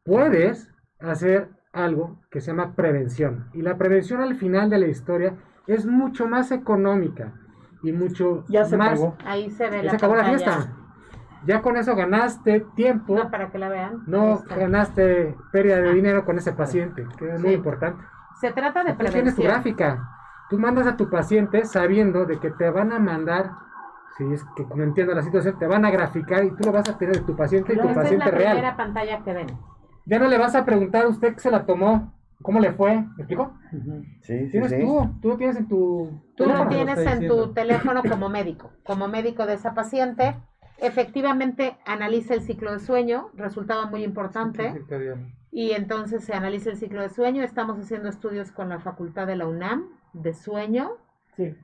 [0.04, 3.48] puedes hacer algo que se llama prevención.
[3.52, 5.34] Y la prevención al final de la historia
[5.66, 7.32] es mucho más económica
[7.82, 8.98] y mucho Ya se más...
[9.00, 9.16] pagó.
[9.24, 10.72] Ahí se ve Ya la se acabó la fiesta.
[11.46, 14.02] Ya con eso ganaste tiempo, No, para que la vean.
[14.06, 15.92] No ganaste pérdida de Ah.
[15.92, 17.56] dinero con ese paciente, que es muy Sí.
[17.56, 18.02] importante.
[18.40, 19.46] Se trata de Tú tienes tu prevención.
[19.46, 20.08] gráfica.
[20.48, 23.50] Tú mandas a tu paciente sabiendo de que te van a mandar,
[24.16, 26.88] si es que no entiendo la situación, te van a graficar y tú lo vas
[26.88, 28.52] a tener de tu paciente y tu Esta es paciente la real.
[28.52, 29.46] primera pantalla que ven.
[30.06, 32.12] Ya no le vas a preguntar a usted que se la tomó,
[32.42, 33.54] cómo le fue, ¿me explico?
[33.70, 34.80] Sí, sí, Tienes sí.
[34.80, 39.08] tú, tú lo tienes en tu Tú lo tienes en tu teléfono como médico, como
[39.08, 40.36] médico de esa paciente.
[40.78, 44.74] Efectivamente, analiza el ciclo de sueño, resultado muy importante.
[45.50, 47.42] Y entonces se analiza el ciclo de sueño.
[47.42, 50.90] Estamos haciendo estudios con la Facultad de la UNAM de sueño
[51.36, 51.54] Sí.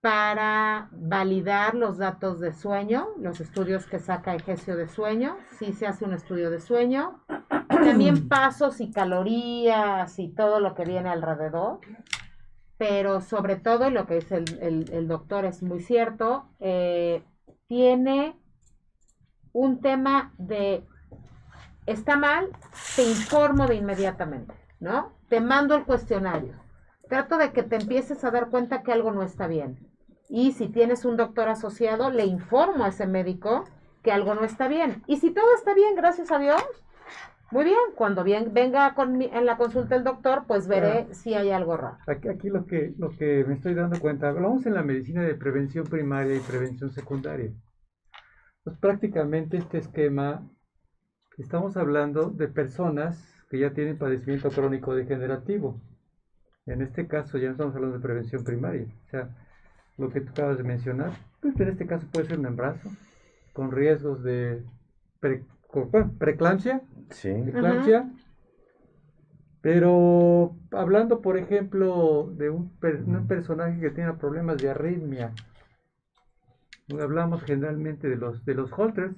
[0.00, 5.86] para validar los datos de sueño, los estudios que saca Egesio de sueño, si se
[5.86, 7.20] hace un estudio de sueño,
[7.90, 11.80] también pasos y calorías y todo lo que viene alrededor,
[12.76, 17.22] pero sobre todo y lo que dice el, el- el doctor es muy cierto, eh,
[17.66, 18.36] tiene
[19.52, 20.84] un tema de,
[21.86, 22.48] está mal,
[22.96, 25.12] te informo de inmediatamente, ¿no?
[25.28, 26.54] Te mando el cuestionario.
[27.08, 29.78] Trato de que te empieces a dar cuenta que algo no está bien.
[30.28, 33.64] Y si tienes un doctor asociado, le informo a ese médico
[34.02, 35.02] que algo no está bien.
[35.06, 36.62] Y si todo está bien, gracias a Dios,
[37.50, 37.76] muy bien.
[37.96, 41.76] Cuando bien, venga con mi- en la consulta el doctor, pues veré si hay algo
[41.76, 41.98] raro.
[42.06, 45.34] Aquí, aquí lo que lo que me estoy dando cuenta, hablamos en la medicina de
[45.34, 47.50] prevención primaria y prevención secundaria.
[48.64, 50.42] Pues prácticamente este esquema,
[51.38, 55.80] estamos hablando de personas que ya tienen padecimiento crónico degenerativo.
[56.66, 58.86] En este caso ya no estamos hablando de prevención primaria.
[59.06, 59.30] O sea,
[59.96, 62.90] lo que tú acabas de mencionar, pues en este caso puede ser un embarazo
[63.54, 64.62] con riesgos de
[65.20, 65.44] pre-
[66.18, 67.28] preeclampsia, Sí.
[67.28, 68.10] eclampsia.
[69.60, 75.32] Pero hablando, por ejemplo, de un, per- un personaje que tiene problemas de arritmia,
[76.90, 79.16] hablamos generalmente de los, de los Holters,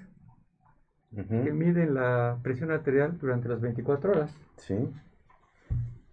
[1.14, 1.52] que Ujú.
[1.52, 4.88] miden la presión arterial durante las 24 horas, Sí.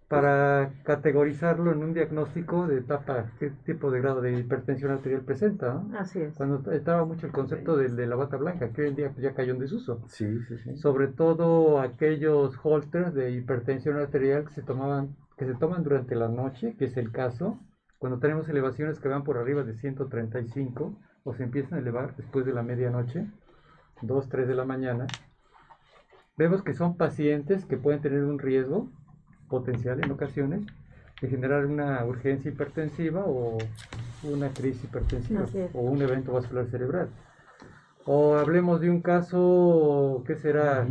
[0.08, 5.74] Para categorizarlo en un diagnóstico de etapa, qué tipo de grado de hipertensión arterial presenta.
[5.74, 5.98] ¿no?
[5.98, 6.34] Así es.
[6.34, 9.22] Cuando estaba mucho el concepto del de la bata blanca, que hoy en día pues,
[9.22, 10.02] ya cayó en desuso.
[10.08, 10.76] Sí, sí, sí.
[10.78, 16.28] sobre todo aquellos holters de hipertensión arterial que se tomaban que se toman durante la
[16.28, 17.60] noche, que es el caso,
[17.98, 22.44] cuando tenemos elevaciones que van por arriba de 135 o se empiezan a elevar después
[22.44, 23.26] de la medianoche,
[24.02, 25.06] 2, 3 de la mañana,
[26.36, 28.90] vemos que son pacientes que pueden tener un riesgo
[29.48, 30.62] potencial en ocasiones
[31.20, 33.58] de generar una urgencia hipertensiva o
[34.22, 37.08] una crisis hipertensiva o un evento vascular cerebral.
[38.04, 40.86] O hablemos de un caso, ¿qué será?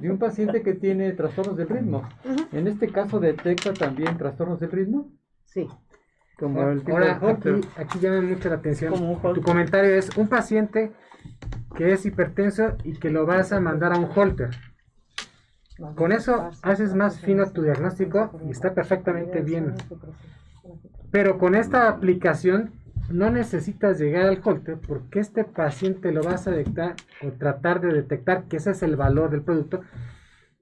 [0.00, 2.08] De un paciente que tiene trastornos del ritmo.
[2.52, 5.10] En este caso detecta también trastornos del ritmo,
[5.44, 5.68] Sí.
[6.38, 8.92] como el tipo Ahora, aquí, aquí llama mucho la atención.
[8.92, 10.92] Como un Tu comentario es un paciente
[11.76, 14.50] que es hipertenso y que lo vas a mandar a un holter.
[15.96, 19.74] Con eso haces más fino tu diagnóstico y está perfectamente bien.
[21.10, 22.72] Pero con esta aplicación
[23.10, 27.92] no necesitas llegar al holter porque este paciente lo vas a detectar o tratar de
[27.92, 29.82] detectar que ese es el valor del producto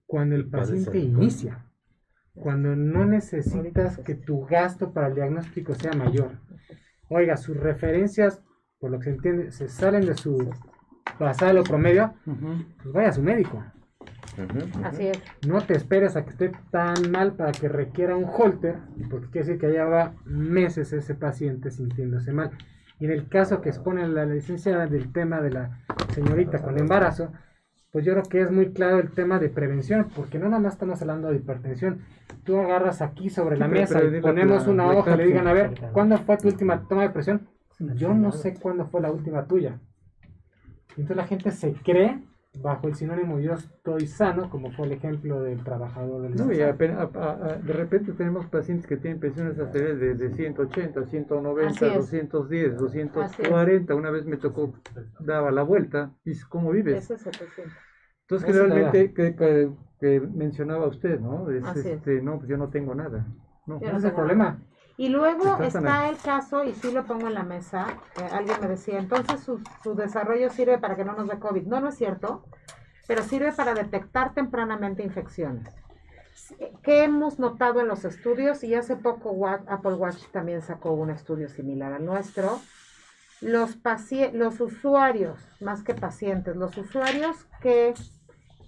[0.06, 1.64] cuando el paciente inicia.
[2.34, 6.30] Cuando no necesitas que tu gasto para el diagnóstico sea mayor.
[7.08, 8.42] Oiga, sus referencias,
[8.78, 10.50] por lo que se entiende, se salen de su
[11.18, 13.62] basal o promedio, pues vaya a su médico.
[14.84, 15.22] Así es.
[15.46, 18.76] No te esperes a que esté tan mal para que requiera un holter,
[19.10, 22.50] porque quiere decir que lleva meses ese paciente sintiéndose mal.
[22.98, 25.82] Y en el caso que expone la licenciada del tema de la
[26.14, 27.32] señorita con embarazo,
[27.92, 30.74] pues yo creo que es muy claro el tema de prevención, porque no nada más
[30.74, 32.02] estamos hablando de hipertensión.
[32.44, 35.74] Tú agarras aquí sobre la mesa y ponemos una hoja y le digan, a ver.
[35.92, 37.48] ¿cuándo fue tu última toma de presión?
[37.94, 39.80] yo no sé cuándo fue la última tuya.
[40.90, 42.18] Entonces la gente se cree
[42.58, 46.56] bajo el sinónimo yo estoy sano, como fue el ejemplo del trabajador del No, y
[46.56, 46.74] sector.
[46.74, 51.04] apenas- a- a- a- de repente tenemos pacientes que tienen pensiones hasta de, de 180,
[51.06, 51.94] 190, Así es.
[51.94, 53.94] 210, 240.
[53.94, 54.74] Una vez me tocó,
[55.20, 56.10] daba la vuelta.
[56.24, 57.04] Y ¿cómo vives?
[57.04, 57.72] Ese es 700.
[58.22, 61.50] Entonces, generalmente, que, que- que mencionaba usted, ¿no?
[61.50, 61.86] Es, Así es.
[61.86, 63.26] este, no, pues yo no tengo nada.
[63.66, 63.78] No.
[63.80, 64.58] No es el problema.
[65.00, 67.86] Y luego Está el caso, y sí lo pongo en la mesa,
[68.18, 71.62] eh, alguien me decía, entonces su, su desarrollo sirve para que no nos dé COVID.
[71.62, 72.44] No, no es cierto,
[73.06, 75.74] pero sirve para detectar tempranamente infecciones.
[76.82, 78.62] ¿Qué hemos notado en los estudios?
[78.62, 82.60] Y hace poco Apple Watch también sacó un estudio similar al nuestro.
[83.40, 83.78] Los,
[84.34, 87.94] los usuarios, más que pacientes, los usuarios que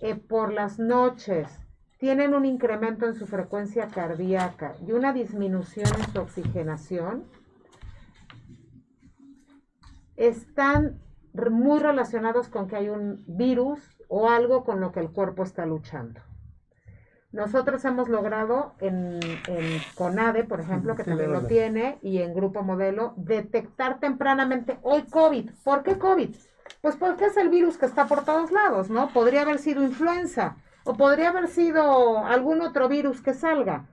[0.00, 1.61] eh, por las noches
[2.02, 7.22] tienen un incremento en su frecuencia cardíaca y una disminución en su oxigenación,
[10.16, 10.98] están
[11.32, 15.64] muy relacionados con que hay un virus o algo con lo que el cuerpo está
[15.64, 16.20] luchando.
[17.30, 22.34] Nosotros hemos logrado en, en CONADE, por ejemplo, que Sí, también lo tiene, y en
[22.34, 25.52] Grupo Modelo, detectar tempranamente hoy COVID.
[25.62, 26.34] ¿Por qué COVID?
[26.80, 29.10] Pues porque es el virus que está por todos lados, ¿no?
[29.10, 33.86] Podría haber sido influenza o podría haber sido algún otro virus que salga.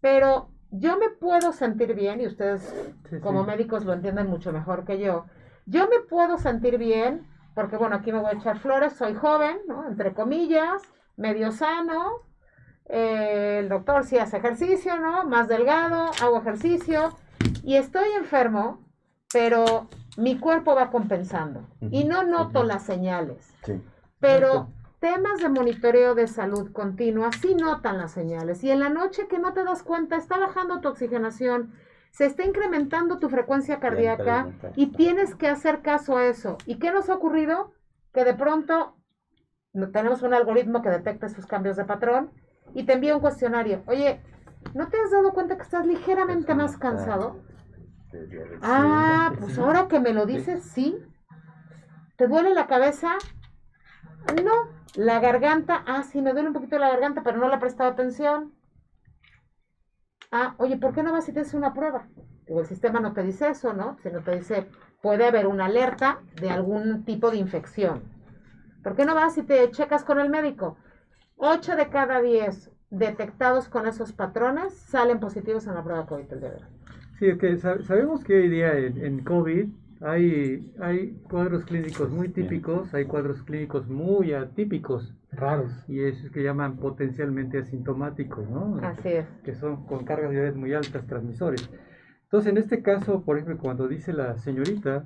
[0.00, 2.62] Pero yo me puedo sentir bien, y ustedes
[3.10, 3.46] Sí, como sí.
[3.50, 5.24] médicos lo entienden mucho mejor que yo.
[5.66, 9.58] Yo me puedo sentir bien, porque bueno, aquí me voy a echar flores, soy joven,
[9.66, 9.88] ¿no?
[9.88, 10.82] Entre comillas,
[11.16, 12.22] medio sano.
[12.88, 15.24] eh, el doctor sí hace ejercicio, ¿no?
[15.24, 17.16] Más delgado, hago ejercicio
[17.64, 18.78] y estoy enfermo,
[19.32, 23.52] pero mi cuerpo va compensando y no noto las señales.
[23.64, 23.82] Sí.
[24.20, 24.68] Pero
[25.06, 28.64] temas de monitoreo de salud continua sí notan las señales.
[28.64, 31.74] Y en la noche que no te das cuenta, está bajando tu oxigenación,
[32.10, 36.58] se está incrementando tu frecuencia cardíaca y tienes que hacer caso a eso.
[36.66, 37.72] ¿Y qué nos ha ocurrido?
[38.12, 38.96] Que de pronto
[39.92, 42.32] tenemos un algoritmo que detecta esos cambios de patrón
[42.74, 43.84] y te envía un cuestionario.
[43.86, 44.20] Oye,
[44.74, 47.44] ¿no te has dado cuenta que estás ligeramente más cansado?
[48.60, 50.98] Ah, pues ahora que me lo dices, sí.
[52.16, 53.12] ¿Te duele la cabeza?
[54.42, 54.75] No.
[54.94, 57.90] La garganta, ah, sí, me duele un poquito la garganta, pero no le he prestado
[57.90, 58.52] atención.
[60.30, 62.06] Ah, oye, ¿por qué no vas y te una prueba?
[62.46, 63.96] El sistema no te dice eso, ¿no?
[64.02, 64.66] Sino te dice,
[65.02, 68.02] puede haber una alerta de algún tipo de infección.
[68.82, 70.76] ¿Por qué no vas y te checas con el médico?
[71.36, 76.40] 8 de cada 10 detectados con esos patrones salen positivos en la prueba COVID el
[76.40, 76.62] día de hoy.
[77.18, 79.66] Sí, que sa- sabemos que hoy día en COVID
[80.00, 85.72] hay, hay cuadros clínicos muy típicos, hay cuadros clínicos muy atípicos Raros.
[85.88, 88.78] y esos que llaman potencialmente asintomáticos, ¿no?
[88.82, 89.26] Así es.
[89.44, 91.68] que son con cargas virales muy altas transmisores.
[92.24, 95.04] Entonces, en este caso, por ejemplo, cuando dice la señorita,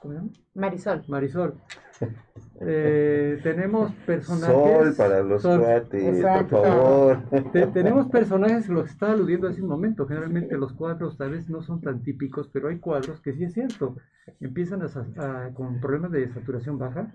[0.00, 0.30] ¿cómo se llama?
[0.54, 1.04] Marisol.
[1.08, 1.54] Marisol,
[2.60, 4.56] eh, tenemos personajes...
[4.56, 5.60] Sol para los Sol.
[5.60, 6.56] cuates, Exacto.
[6.56, 7.18] por favor.
[7.52, 11.48] Te- tenemos personajes, lo que estaba aludiendo hace un momento, generalmente los cuadros tal vez
[11.48, 13.96] no son tan típicos, pero hay cuadros que sí es cierto,
[14.40, 17.12] empiezan a, sa- a- con problemas de saturación baja.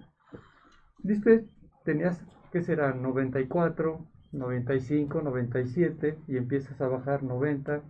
[0.99, 1.45] Viste,
[1.83, 2.93] tenías, ¿qué será?
[2.93, 7.81] 94, 95, 97 y empiezas a bajar 90,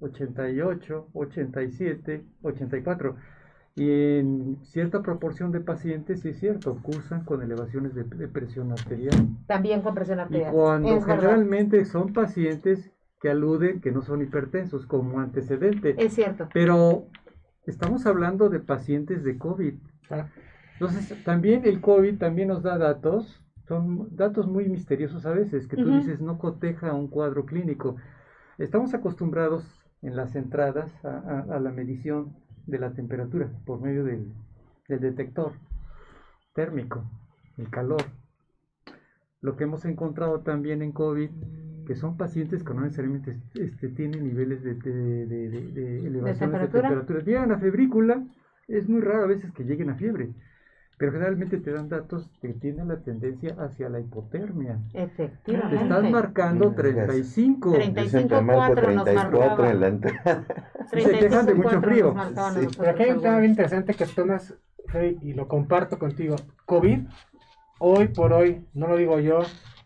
[0.00, 3.16] 88, 87, 84.
[3.80, 8.72] Y en cierta proporción de pacientes, sí es cierto, cursan con elevaciones de, de presión
[8.72, 9.14] arterial.
[9.46, 10.52] También con presión Y arterial.
[10.52, 11.20] cuando es verdad.
[11.22, 12.90] generalmente son pacientes
[13.22, 16.48] que aluden que no son hipertensos como antecedente, Es cierto.
[16.52, 17.06] pero
[17.64, 19.74] estamos hablando de pacientes de COVID.
[20.74, 25.76] Entonces, también el COVID también nos da datos, son datos muy misteriosos a veces, que
[25.76, 27.96] tú dices no coteja un cuadro clínico.
[28.58, 29.64] Estamos acostumbrados
[30.02, 31.08] en las entradas a,
[31.48, 32.34] a- a la medición
[32.70, 34.32] de la temperatura por medio del,
[34.88, 35.52] del detector
[36.54, 37.04] térmico,
[37.58, 38.02] el calor.
[39.40, 41.30] Lo que hemos encontrado también en COVID,
[41.86, 46.38] que son pacientes que no necesariamente este, tienen niveles de, de- de- de- de elevaciones
[46.38, 46.82] de temperatura?
[46.82, 47.20] temperatura.
[47.24, 48.24] Llegan a febrícula,
[48.68, 50.30] es muy raro a veces que lleguen a fiebre,
[51.00, 54.78] pero generalmente te dan datos que tienen la tendencia hacia la hipotermia.
[54.92, 55.76] Te Efectivamente.
[55.82, 57.06] están marcando Mm, gracias.
[57.06, 57.72] 35.
[57.72, 58.02] Treinta.
[58.02, 59.70] Yo siempre marco 35.4 nos 34 marcaba.
[59.70, 60.44] en la entrada.
[60.92, 62.12] Se quejan de mucho 35.4 frío.
[62.14, 62.76] nos Sí.
[62.78, 64.54] Pero aquí hay un tema bien interesante que tomas,
[64.88, 66.36] Freddy, y lo comparto contigo.
[66.66, 67.00] COVID,
[67.78, 69.40] hoy por hoy, no lo digo yo,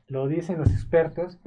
[0.08, 1.38] lo dicen los expertos,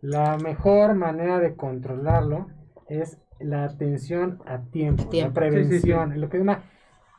[0.00, 2.46] la mejor manera de controlarlo
[2.88, 5.28] es la atención a tiempo, Tiempo.
[5.28, 6.62] la prevención, lo que es una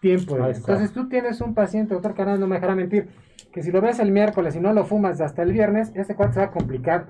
[0.01, 0.35] tiempo.
[0.47, 0.73] está.
[0.73, 3.07] Entonces tú tienes un paciente, doctor Canal, no me dejará mentir,
[3.53, 6.33] que si lo ves el miércoles y no lo fumas hasta el viernes, ese cuarto
[6.35, 7.07] se va a complicar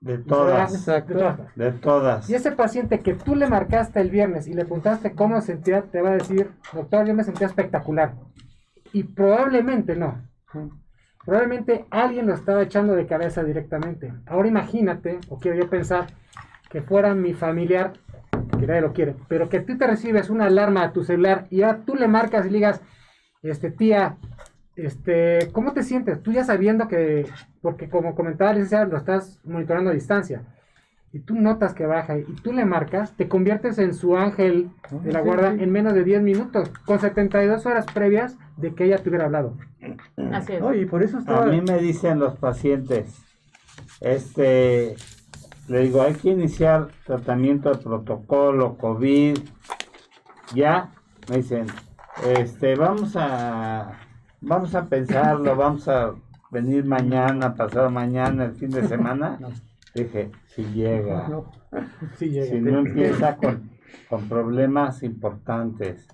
[0.00, 0.86] De todas.
[0.86, 1.56] de todas.
[1.56, 2.30] De todas.
[2.30, 5.82] Y ese paciente que tú le marcaste el viernes y le preguntaste cómo se sentía,
[5.82, 8.14] te va a decir, doctor, yo me sentía espectacular.
[8.92, 10.22] Y probablemente no.
[11.24, 14.12] Probablemente alguien lo estaba echando de cabeza directamente.
[14.26, 16.06] Ahora imagínate, o quiero yo pensar,
[16.68, 17.94] que fuera mi familiar,
[18.66, 21.58] que nadie lo quiere, pero que tú te recibes una alarma a tu celular y
[21.58, 22.80] ya tú le marcas y le digas,
[23.42, 24.16] este, tía,
[24.76, 26.22] este, ¿cómo te sientes?
[26.22, 27.26] Tú ya sabiendo que,
[27.60, 30.42] porque como comentaba la licenciada, lo estás monitoreando a distancia
[31.12, 35.12] y tú notas que baja y tú le marcas, te conviertes en su ángel de
[35.12, 35.62] la Sí, guarda sí.
[35.62, 39.56] en menos de 10 minutos, con 72 horas previas de que ella te hubiera hablado.
[40.32, 40.60] Así es.
[40.60, 43.22] No, y por eso A mí me dicen los pacientes,
[44.00, 44.96] este,
[45.68, 49.38] le digo, hay que iniciar tratamiento de protocolo, COVID,
[50.54, 50.90] ya,
[51.28, 51.66] me dicen,
[52.26, 53.92] este, vamos a,
[54.40, 56.12] vamos a pensarlo, vamos a
[56.50, 59.38] venir mañana, pasado mañana, el fin de semana.
[59.94, 61.52] Dije, si llega, No,
[62.18, 62.46] Sí, llega.
[62.46, 63.70] si no empieza con,
[64.08, 66.08] con problemas importantes,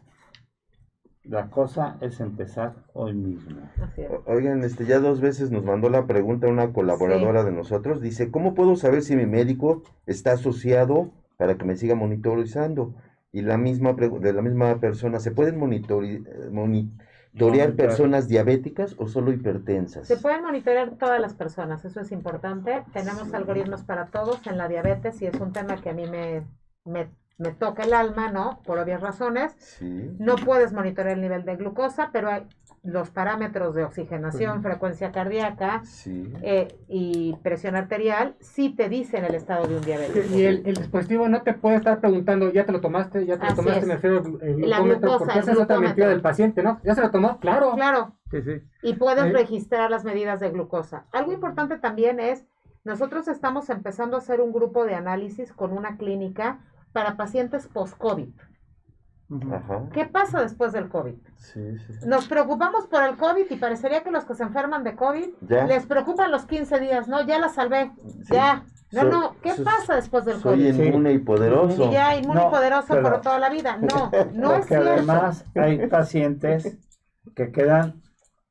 [1.25, 3.61] la cosa es empezar hoy mismo.
[3.83, 4.11] Así es.
[4.11, 8.01] O- Oigan, este, ya dos veces nos mandó la pregunta una colaboradora de nosotros.
[8.01, 12.95] Dice, ¿cómo puedo saber si mi médico está asociado para que me siga monitorizando?
[13.33, 16.89] Y la misma de la misma persona, ¿se pueden monitori- eh, monitorear
[17.33, 17.77] Monitorear.
[17.77, 20.09] personas diabéticas o solo hipertensas?
[20.09, 22.83] Se pueden monitorear todas las personas, eso es importante.
[22.93, 26.43] Tenemos algoritmos para todos en la diabetes y es un tema que a mí me,
[26.85, 27.09] me,
[27.41, 28.61] me toca el alma, ¿no?
[28.65, 29.55] Por obvias razones.
[29.59, 30.15] Sí.
[30.19, 32.47] No puedes monitorear el nivel de glucosa, pero hay
[32.83, 36.33] los parámetros de oxigenación, frecuencia cardíaca Sí.
[36.43, 40.35] eh, y presión arterial sí te dicen el estado de un diabético.
[40.35, 43.25] Y el, el dispositivo no te puede estar preguntando, ¿ya te lo tomaste?
[43.27, 43.81] ¿Ya te lo tomaste?
[43.81, 43.87] es.
[43.87, 46.81] Me refiero al el La glucómetro, glucosa, porque esa es otra mentira del paciente, ¿no?
[46.85, 47.39] ¿Ya se lo tomó?
[47.41, 47.73] Claro.
[47.75, 48.63] Claro, sí, sí.
[48.83, 49.33] y puedes ¿Eh?
[49.33, 51.05] registrar las medidas de glucosa.
[51.13, 52.47] Algo importante también es,
[52.85, 56.61] nosotros estamos empezando a hacer un grupo de análisis con una clínica
[56.93, 58.29] para pacientes post-COVID.
[59.53, 59.89] Ajá.
[59.93, 61.15] ¿Qué pasa después del COVID?
[61.37, 61.93] Sí, sí.
[62.05, 65.67] Nos preocupamos por el COVID y parecería que los que se enferman de COVID Ya.
[65.67, 67.25] les preocupan los 15 días, ¿no?
[67.25, 67.93] Ya la salvé,
[68.25, 68.35] Sí.
[68.35, 68.65] ya.
[68.91, 70.81] No, Soy- no, ¿qué soy- pasa después del Soy COVID?
[70.85, 71.87] inmune y poderoso.
[71.89, 73.77] Y ya inmune y No, poderoso pero- por toda la vida.
[73.77, 74.91] No, no es Porque cierto.
[74.91, 76.77] además hay pacientes
[77.37, 78.03] que quedan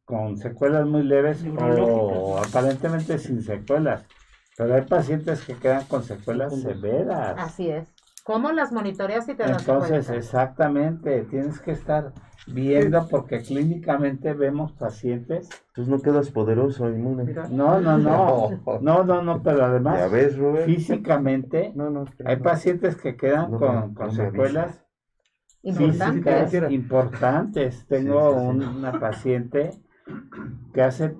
[0.05, 4.05] con secuelas muy leves o aparentemente sin secuelas.
[4.57, 7.35] Pero hay pacientes que quedan con secuelas severas.
[7.37, 7.93] Así es.
[8.29, 10.15] ¿Cómo las monitoreas y te das Entonces, cuenta?
[10.15, 12.13] exactamente, tienes que estar
[12.45, 15.49] viendo porque clínicamente vemos pacientes.
[15.69, 17.23] Entonces no quedas poderoso, inmune.
[17.23, 18.51] Mira, No, no, no.
[18.81, 20.67] No, no, no, pero Ya además ves, Robert.
[20.67, 22.05] físicamente no, no.
[22.23, 22.43] hay no.
[22.43, 24.85] pacientes que quedan No con, con secuelas
[25.63, 25.63] Importante.
[25.63, 26.75] sí, sí, físicas sí.
[26.75, 27.85] importantes.
[27.87, 28.45] Tengo sí, sí.
[28.45, 29.71] un- una paciente
[30.71, 31.15] que hace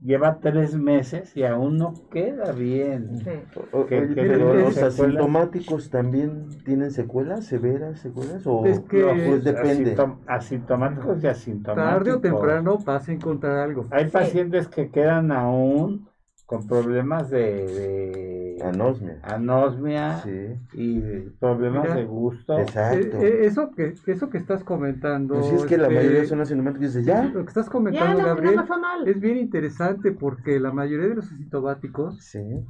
[0.00, 3.16] lleva tres meses y aún no queda bien.
[3.18, 3.30] Sí.
[3.72, 9.96] O- tiene los asintomáticos también tienen secuelas, severas secuelas o Es que- no, pues depende.
[9.96, 11.92] Asintom- asintomáticos y asintomáticos.
[11.94, 13.86] Tarde o temprano vas a encontrar algo.
[13.90, 14.10] Hay Sí.
[14.12, 16.06] pacientes que quedan aún
[16.46, 19.18] con problemas de, de Anosmia.
[19.22, 21.00] anosmia Sí, y
[21.40, 22.58] problemas Mira, de gusto.
[22.58, 23.18] exacto.
[23.18, 25.34] Eh, eh, eso, que, eso que estás comentando.
[25.34, 26.86] Pues sí, es que la este, mayoría son asintomáticos.
[26.94, 27.24] Dices, ya.
[27.24, 29.06] Lo que estás comentando, no Gabriel, mal.
[29.08, 32.64] es bien interesante porque la mayoría de los asintomáticos Sí.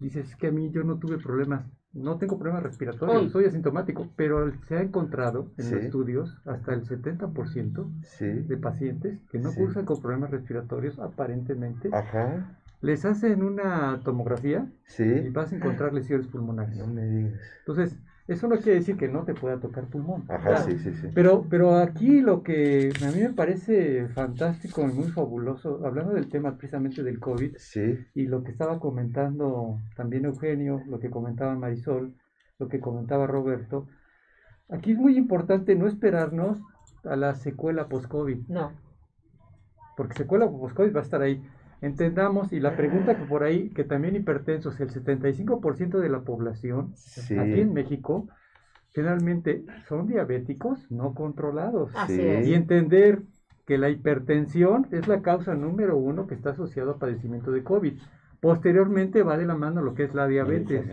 [0.00, 3.30] dices es que a mí yo no tuve problemas, no tengo problemas respiratorios, Uy.
[3.30, 5.74] soy asintomático, pero se ha encontrado en Sí.
[5.74, 8.26] los estudios hasta el 70% Sí.
[8.26, 9.60] de pacientes que no Sí.
[9.60, 12.58] cursan con problemas respiratorios aparentemente, Ajá.
[12.84, 14.66] Les hacen una tomografía
[14.98, 16.76] y vas a encontrar lesiones pulmonares.
[16.76, 17.40] No me digas.
[17.60, 20.24] Entonces, eso no quiere decir que no te pueda tocar pulmón.
[20.28, 20.64] Ajá, Claro.
[20.66, 21.08] sí, sí, sí.
[21.14, 26.28] Pero, pero aquí lo que a mí me parece fantástico y muy fabuloso, hablando del
[26.28, 27.98] tema precisamente del COVID Sí.
[28.14, 32.14] y lo que estaba comentando también Eugenio, lo que comentaba Marisol,
[32.58, 33.86] lo que comentaba Roberto,
[34.68, 36.60] aquí es muy importante no esperarnos
[37.04, 38.72] a la secuela post-COVID, No.
[39.96, 41.42] porque secuela post-COVID va a estar ahí.
[41.84, 46.92] Entendamos, y la pregunta que por ahí, que también hipertensos, el 75% de la población
[46.96, 47.36] Sí.
[47.38, 48.26] aquí en México,
[48.94, 51.90] generalmente son diabéticos no controlados.
[51.94, 52.26] Así Sí.
[52.26, 52.46] es.
[52.48, 53.20] Y entender
[53.66, 57.94] que la hipertensión es la causa número uno que está asociado a padecimiento de COVID.
[58.40, 60.86] Posteriormente va de la mano lo que es la diabetes.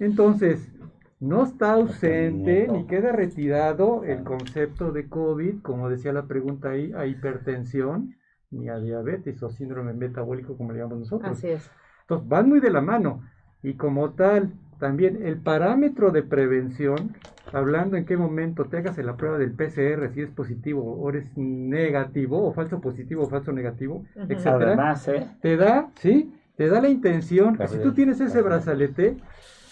[0.00, 0.72] Entonces,
[1.20, 6.92] no está ausente ni queda retirado el concepto de COVID, como decía la pregunta ahí,
[6.96, 8.16] a hipertensión,
[8.50, 11.38] ni a diabetes o síndrome metabólico, como le llamamos nosotros.
[11.38, 11.70] Así es.
[12.02, 13.22] Entonces, van muy de la mano.
[13.62, 17.16] Y como tal, también el parámetro de prevención,
[17.52, 21.30] hablando en qué momento te hagas la prueba del PCR, si es positivo o eres
[21.36, 24.32] negativo, o falso positivo o falso negativo, Ujú.
[24.32, 25.28] etcétera, Además, ¿eh?
[25.40, 26.32] te da, ¿sí?
[26.56, 29.18] te da la intención que si tú tienes ese brazalete,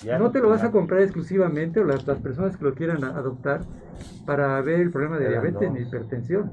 [0.01, 3.05] Ya no te lo vas a comprar exclusivamente o las, las personas que lo quieran
[3.05, 3.67] adoptar
[4.25, 6.53] para ver el problema de diabetes ni hipertensión.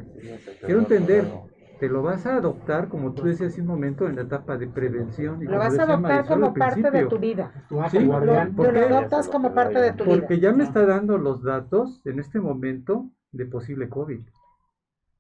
[0.63, 1.32] Quiero entender,
[1.80, 4.67] te lo vas a adoptar, como tú decías hace un momento, en la etapa de
[4.67, 5.41] prevención.
[5.41, 7.51] y Lo vas a adoptar como parte de tu vida.
[7.89, 10.15] Sí, Lo, adoptas como parte de tu vida.
[10.15, 14.21] Porque ya me está dando los datos en este momento de posible COVID.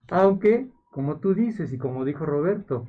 [0.09, 2.87] Aunque, como tú dices y como dijo Roberto,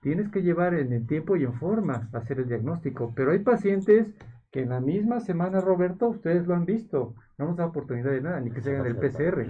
[0.00, 3.12] tienes que llevar en el tiempo y en forma a hacer el diagnóstico.
[3.14, 4.08] Pero hay pacientes
[4.52, 8.20] que en la misma semana, Roberto, ustedes lo han visto, no nos da oportunidad de
[8.20, 9.46] nada, ni que se hagan el PCR.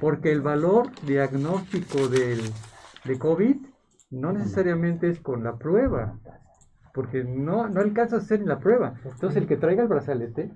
[0.00, 2.40] Porque el valor diagnóstico del,
[3.04, 3.56] de COVID
[4.10, 6.18] no necesariamente es con la prueba,
[6.92, 8.94] porque no, no alcanza a hacer la prueba.
[9.04, 10.50] Entonces, el que traiga el brazalete,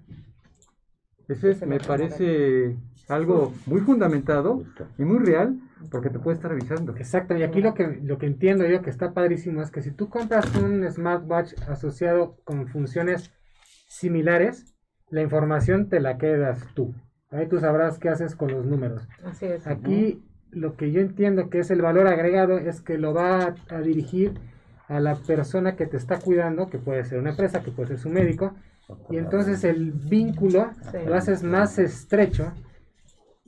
[1.29, 2.77] eso es, me parece
[3.09, 4.65] algo muy fundamentado
[4.99, 5.61] y muy real,
[5.93, 6.97] porque te puede estar avisando.
[6.97, 9.93] Exacto, y aquí lo que, lo que entiendo yo que está padrísimo es que si
[9.93, 13.33] tú compras un smartwatch asociado con funciones
[13.87, 14.75] similares,
[15.11, 16.95] la información te la quedas tú.
[17.31, 19.07] Ahí tú sabrás qué haces con los números.
[19.25, 19.67] Así es.
[19.67, 23.55] Aquí lo que yo entiendo que es el valor agregado es que lo va a,
[23.69, 24.39] a dirigir
[24.89, 27.99] a la persona que te está cuidando, que puede ser una empresa, que puede ser
[27.99, 28.55] su médico,
[29.11, 30.99] y entonces el vínculo Sí.
[31.07, 32.53] lo haces más estrecho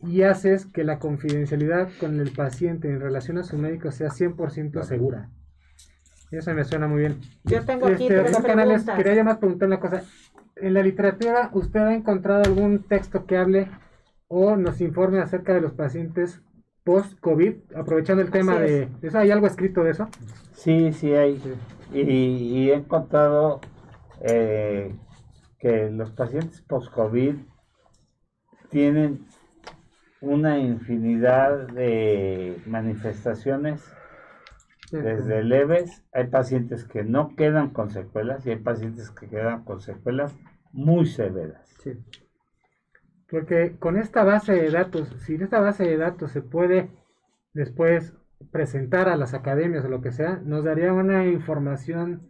[0.03, 4.83] y haces que la confidencialidad con el paciente en relación a su médico sea 100%
[4.83, 5.29] segura.
[6.33, 7.21] Eso me suena muy bien.
[7.45, 8.97] Yo tengo aquí Este, tres Canales, preguntas.
[8.97, 10.03] quería yo más preguntar una cosa.
[10.61, 13.69] En la literatura, ¿usted ha encontrado algún texto que hable
[14.27, 16.41] o nos informe acerca de los pacientes
[16.85, 17.55] post-COVID?
[17.77, 18.83] Aprovechando el tema de...
[18.83, 18.89] es.
[19.03, 20.09] ¿eso ¿Hay algo escrito de eso?
[20.53, 21.41] Sí, sí hay.
[21.93, 23.61] Y, y he encontrado
[24.23, 24.95] eh,
[25.59, 27.37] que los pacientes post-COVID
[28.71, 29.27] tienen
[30.21, 33.85] una infinidad de manifestaciones
[34.91, 36.05] desde leves.
[36.13, 40.37] Hay pacientes que no quedan con secuelas y hay pacientes que quedan con secuelas
[40.73, 41.67] muy severas.
[41.83, 41.93] Sí.
[43.31, 46.89] Porque con esta base de datos, si esta base de datos se puede
[47.53, 48.15] después
[48.51, 52.29] presentar a las academias o lo que sea, nos daría una información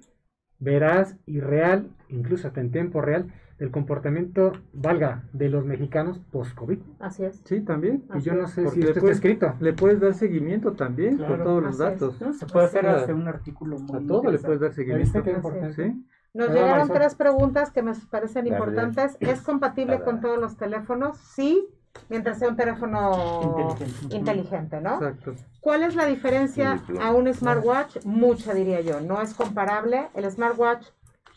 [0.58, 6.78] veraz y real, incluso hasta en tiempo real, del comportamiento, valga, de los mexicanos post-COVID.
[7.00, 7.40] Así es.
[7.44, 8.04] Sí, también.
[8.14, 9.54] Y yo no sé si esto está después escrito.
[9.60, 12.20] Le puedes dar seguimiento también con todos los datos.
[12.20, 12.32] ¿no?
[12.32, 15.72] Se puede hacer a- un artículo muy A todo le puedes dar ¿Viste seguimiento.
[15.74, 16.04] Sí.
[16.34, 19.16] Nos llegaron tres preguntas que me parecen importantes.
[19.18, 21.16] ¿Es compatible con todos los teléfonos?
[21.16, 21.66] Sí,
[22.08, 24.16] mientras sea un teléfono Inteligente.
[24.16, 24.94] inteligente, ¿no?
[24.94, 25.34] Exacto.
[25.60, 28.04] ¿Cuál es la diferencia a un smartwatch?
[28.04, 29.00] Mucha, diría yo.
[29.00, 30.08] No es comparable.
[30.14, 30.86] El smartwatch,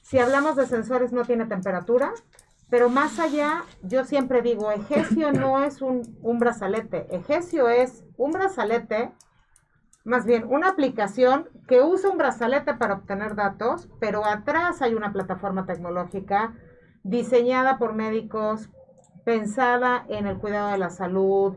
[0.01, 2.13] si hablamos de sensores, no tiene temperatura.
[2.71, 6.03] Pero más allá, yo siempre digo, Egesio no es un,
[6.39, 7.05] brazalete.
[7.13, 9.11] Egesio es un brazalete,
[10.05, 15.11] más bien una aplicación que usa un brazalete para obtener datos, pero atrás hay una
[15.11, 16.53] plataforma tecnológica
[17.03, 18.69] diseñada por médicos,
[19.25, 21.55] pensada en el cuidado de la salud,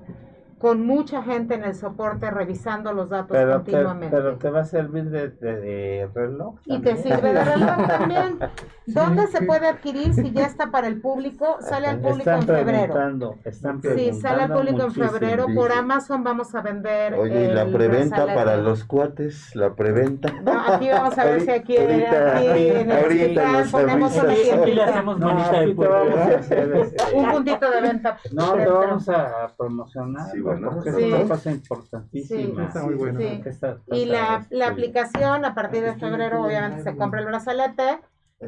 [0.58, 4.16] con mucha gente en el soporte revisando los datos Pero te, continuamente.
[4.16, 6.54] pero te va a servir de, de- de reloj.
[6.64, 8.38] Y te sirve de reloj también.
[8.86, 11.56] ¿Dónde se puede adquirir si ya está para el público?
[11.60, 12.92] Sale al público Están en febrero.
[12.94, 15.46] preguntando, están Sí, sale al público en febrero.
[15.54, 15.72] Por.
[15.74, 17.14] Amazon vamos a vender.
[17.14, 20.32] Oye, y la el preventa para los cuates, la preventa.
[20.42, 24.16] No, aquí vamos a ver si aquí, Ahorita- aquí en el ahorita hospital nos ponemos
[24.16, 24.32] una.
[24.32, 25.94] Aquí le hacemos No, manita de aquí te puerco.
[25.94, 28.18] vamos a hacer este, un puntito de venta.
[28.32, 28.78] No, te dentro.
[28.80, 31.02] vamos a promocionar Sí, bueno, porque sí.
[31.04, 32.62] es una cosa importantísima.
[32.62, 33.20] Sí, está muy bueno.
[33.20, 33.40] sí.
[33.42, 37.26] Que esta Y la, este, la aplicación a partir de febrero obviamente se compra el
[37.26, 38.00] brazalete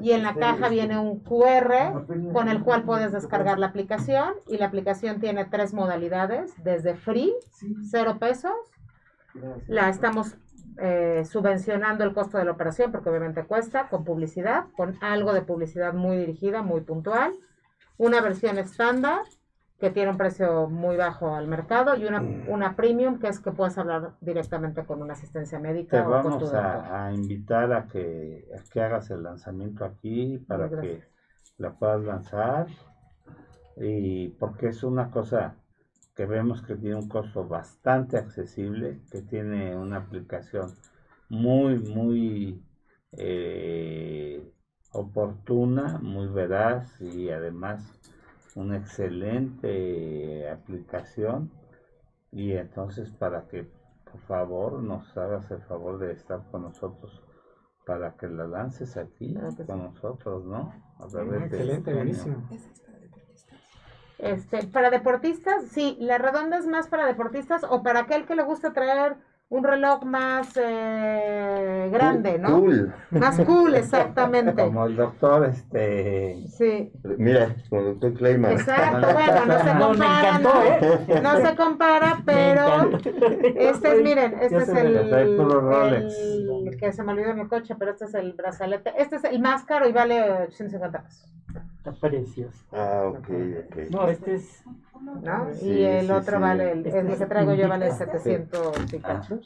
[0.02, 4.58] y en la caja viene un QR con el cual puedes descargar la aplicación y
[4.58, 7.32] la aplicación tiene tres modalidades, desde free,
[7.90, 8.52] cero pesos,
[9.68, 10.36] la estamos
[10.78, 15.42] eh, subvencionando el costo de la operación porque obviamente cuesta, con publicidad, con algo de
[15.42, 17.32] publicidad muy dirigida, muy puntual,
[17.96, 19.20] una versión estándar
[19.78, 23.52] que tiene un precio muy bajo al mercado y una, una premium que es que
[23.52, 27.86] puedes hablar directamente con una asistencia Te médica con tu vamos a, a invitar a
[27.86, 31.02] que, a que hagas el lanzamiento aquí para que
[31.58, 32.66] la puedas lanzar.
[33.76, 35.54] Y porque es una cosa
[36.14, 40.72] que vemos que tiene un costo bastante accesible, que tiene una aplicación
[41.28, 42.62] muy, muy
[43.12, 44.50] eh,
[44.92, 47.82] oportuna, muy veraz y además
[48.56, 51.50] una excelente aplicación
[52.32, 53.64] y entonces para que
[54.10, 57.22] por favor nos hagas el favor de estar con nosotros
[57.86, 59.84] para que la lances aquí Claro con sí.
[59.84, 60.72] nosotros, ¿no?
[60.98, 62.42] A Ah, través de excelente, buenísimo.
[64.18, 68.42] Este, para deportistas, sí, la redonda es más para deportistas o para aquel que le
[68.42, 69.16] gusta traer
[69.48, 72.58] un reloj más eh, grande, ¿no?
[72.60, 72.92] Cool.
[73.10, 74.54] Más cool, exactamente.
[74.64, 76.36] Como el doctor, este...
[76.48, 78.52] Sí, Mira, con el doctor Kleiman.
[78.52, 79.06] exacto.
[79.12, 80.62] Bueno, no se No, compara, encantó, ¿no?
[80.64, 81.20] ¿eh?
[81.22, 82.98] No se compara, pero
[83.56, 87.92] este es, miren, este es el, el que se me olvidó en el coche, pero
[87.92, 88.94] este es el brazalete.
[88.98, 91.32] Este es el más caro y vale 850 pesos,
[91.78, 92.64] Está precioso.
[92.72, 93.28] Ah, ok,
[93.66, 93.76] ok.
[93.90, 94.64] No, este es.
[95.22, 95.54] ¿no?
[95.54, 96.42] Sí, y el sí, otro sí.
[96.42, 98.06] vale, el, el que traigo yo vale Invicta.
[98.18, 99.40] 700 y Ah, cacho.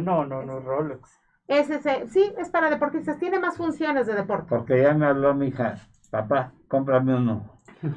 [0.00, 1.10] No, no, no, Rolex.
[1.48, 4.46] Ese es sí, es para deportistas, tiene más funciones de deporte.
[4.50, 5.76] Porque ya me habló mi hija,
[6.10, 7.58] papá, cómprame uno.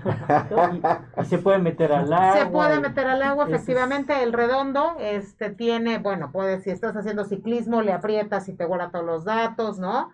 [0.73, 2.33] Y, y se puede meter al agua.
[2.33, 6.95] Se puede meter al agua, es- efectivamente, el redondo, este tiene, bueno, puedes, si estás
[6.95, 10.11] haciendo ciclismo, le aprietas y te guarda todos los datos, ¿no?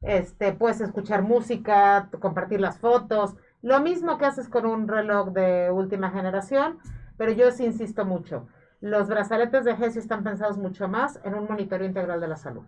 [0.00, 5.70] Este, puedes escuchar música, compartir las fotos, lo mismo que haces con un reloj de
[5.70, 6.78] última generación,
[7.16, 8.46] pero yo sí insisto mucho,
[8.80, 12.64] los brazaletes de Gesio están pensados mucho más en un monitoreo integral de la salud.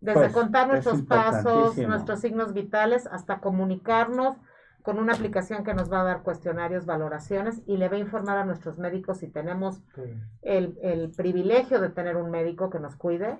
[0.00, 4.36] Desde Pues, contar es nuestros pasos, nuestros signos vitales, hasta comunicarnos
[4.82, 8.38] con una aplicación que nos va a dar cuestionarios, valoraciones y le va a informar
[8.38, 9.80] a nuestros médicos si tenemos
[10.40, 13.38] el, el privilegio de tener un médico que nos cuide,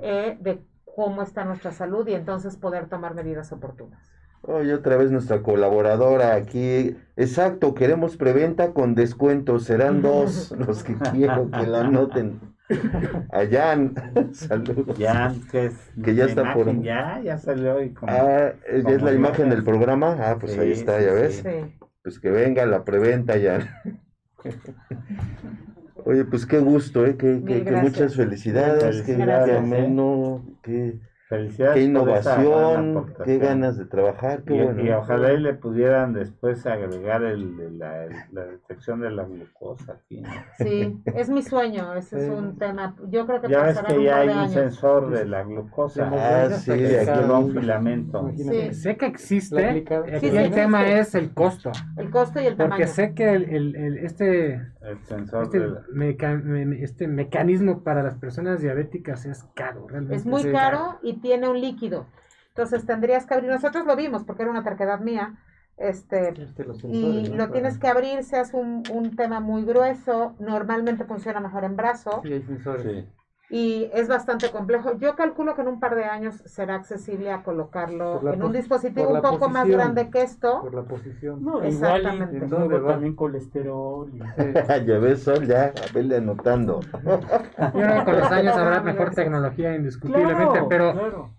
[0.00, 0.64] eh, de
[0.98, 4.00] cómo está nuestra salud y entonces poder tomar medidas oportunas.
[4.42, 6.96] Oye, otra vez nuestra colaboradora aquí.
[7.14, 9.62] Exacto, queremos preventa con descuentos.
[9.62, 12.40] Serán dos los que quiero que la anoten.
[13.30, 13.94] A Jan,
[14.32, 14.98] saludos.
[14.98, 15.74] Ya, que es...
[16.02, 18.10] Que ya está por- imagen Ya, ya salió y como...
[18.10, 20.16] Ah, ¿es Como la imagen del programa?
[20.18, 21.14] Ah, pues ahí está, sí, ya sí.
[21.14, 21.36] ves.
[21.44, 21.78] Sí.
[22.02, 23.68] Pues que venga la preventa, Jan.
[26.08, 27.16] Oye, pues qué gusto, ¿eh?
[27.18, 27.76] Que, que- que gracias.
[27.76, 29.98] muchas felicidades, qué, Felicidades, qué ¿eh?
[29.98, 30.98] ameno, qué,
[31.28, 34.82] Felicidades qué por esa gran innovación, qué ganas de trabajar, qué Y, bueno.
[34.82, 39.92] y ojalá y le pudieran después agregar el, el- la, la detección de la glucosa
[39.92, 40.22] aquí.
[40.22, 40.28] ¿no?
[40.58, 42.30] Sí, es mi sueño, ese es Sí.
[42.30, 44.52] un tema, yo creo que Ya ves que ya hay un años.
[44.52, 46.10] sensor de la glucosa.
[46.14, 48.30] Ah, sí, aquí lleva un filamento.
[48.34, 48.72] Sí.
[48.72, 49.68] Sé que existe.
[49.68, 49.84] Aquí
[50.30, 51.00] Sí, el sí tema existe.
[51.00, 51.72] es el costo.
[51.98, 52.86] El costo y el Porque tamaño.
[52.86, 57.82] sé que el, el- el- este, El sensor este, de la- meca- me- este mecanismo
[57.84, 59.86] para las personas diabéticas es caro.
[59.88, 60.50] Realmente Es muy sí.
[60.52, 62.06] caro y tiene un líquido.
[62.48, 65.36] Entonces tendrías que abrir, nosotros lo vimos porque era una terquedad mía,
[65.76, 70.34] este, Este, los y lo tienes que abrir, se hace un, un tema muy grueso,
[70.40, 73.06] normalmente funciona mejor en brazo Sí, hay sensores.
[73.06, 73.12] Sí.
[73.50, 74.98] Y es bastante complejo.
[74.98, 78.52] Yo calculo que en un par de años será accesible a colocarlo en un pos-
[78.52, 80.60] dispositivo un poco más grande que esto.
[80.60, 81.42] Por la posición.
[81.42, 82.36] No, igual Exactamente.
[82.36, 82.92] y ¿En dónde luego va?
[82.92, 84.10] también colesterol.
[84.12, 84.18] y-
[84.86, 86.80] ya ves, Sol, ya, vele anotando.
[86.82, 87.20] Yo
[87.72, 91.30] creo que con los años habrá mejor tecnología indiscutiblemente, Claro, pero claro.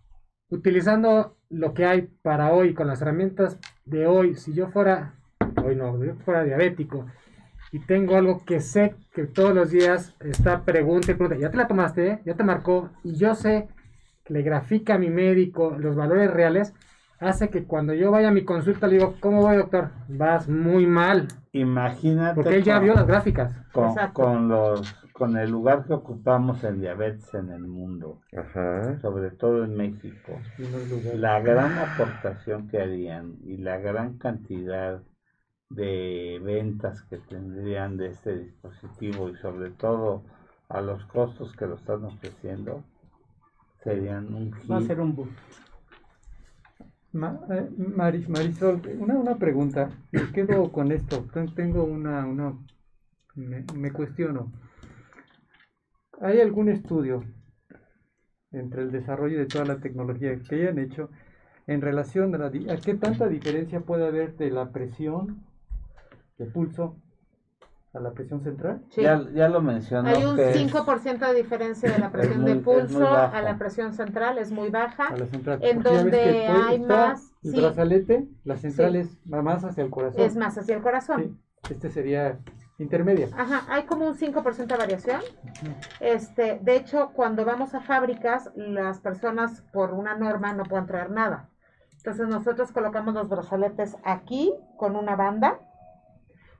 [0.49, 5.14] utilizando lo que hay para hoy, con las herramientas de hoy, si yo fuera,
[5.64, 7.05] hoy no, si yo fuera diabético
[7.72, 11.57] y tengo algo que sé que todos los días está pregunta y pregunta, ya te
[11.57, 12.20] la tomaste, ¿eh?
[12.26, 13.67] ya te marcó, y yo sé
[14.26, 16.74] que le grafica a mi médico los valores reales,
[17.20, 19.91] hace que cuando yo vaya a mi consulta le digo, ¿cómo voy doctor?
[20.07, 23.53] Vas muy mal, Imagínate porque él ya con, vio las gráficas.
[23.72, 28.99] con, con los, con el lugar que ocupamos en diabetes en el mundo, Ajá.
[29.01, 30.39] sobre todo en México.
[31.15, 35.01] La gran aportación que harían y la gran cantidad
[35.70, 40.24] de ventas que tendrían de este dispositivo y sobre todo
[40.67, 42.84] a los costos que lo están ofreciendo
[43.84, 44.88] serían un Va a hit.
[44.88, 45.30] ser un boom.
[47.11, 49.89] Ma- eh, Maris- Marisol, una, una pregunta.
[50.11, 51.26] Me quedo con esto.
[51.34, 52.53] Ten- Tengo una, una
[53.36, 54.51] me, me cuestiono.
[56.22, 57.24] ¿Hay algún estudio
[58.51, 61.09] entre el desarrollo de toda la tecnología que hayan hecho
[61.67, 65.43] en relación a, la a qué tanta diferencia puede haber de la presión
[66.40, 66.96] de pulso
[67.94, 68.82] a la presión central?
[68.90, 69.02] Sí.
[69.02, 72.54] Ya, ya lo mencionó Hay un que es- 5% de diferencia de la presión muy-
[72.54, 75.08] de pulso a la presión central, es muy baja.
[75.08, 75.60] A la central.
[75.62, 77.62] En Porque donde hay está más, El sí.
[77.62, 80.22] brazalete, la central es más hacia el corazón.
[80.22, 81.40] Es más hacia el corazón.
[81.68, 82.40] Sí, este sería
[82.78, 83.28] intermedia.
[83.38, 85.22] Ajá, hay como un 5% de variación.
[86.00, 91.10] Este, de hecho, cuando vamos a fábricas, las personas por una norma no pueden traer
[91.12, 91.50] nada.
[91.98, 95.60] Entonces nosotros colocamos los brazaletes aquí con una banda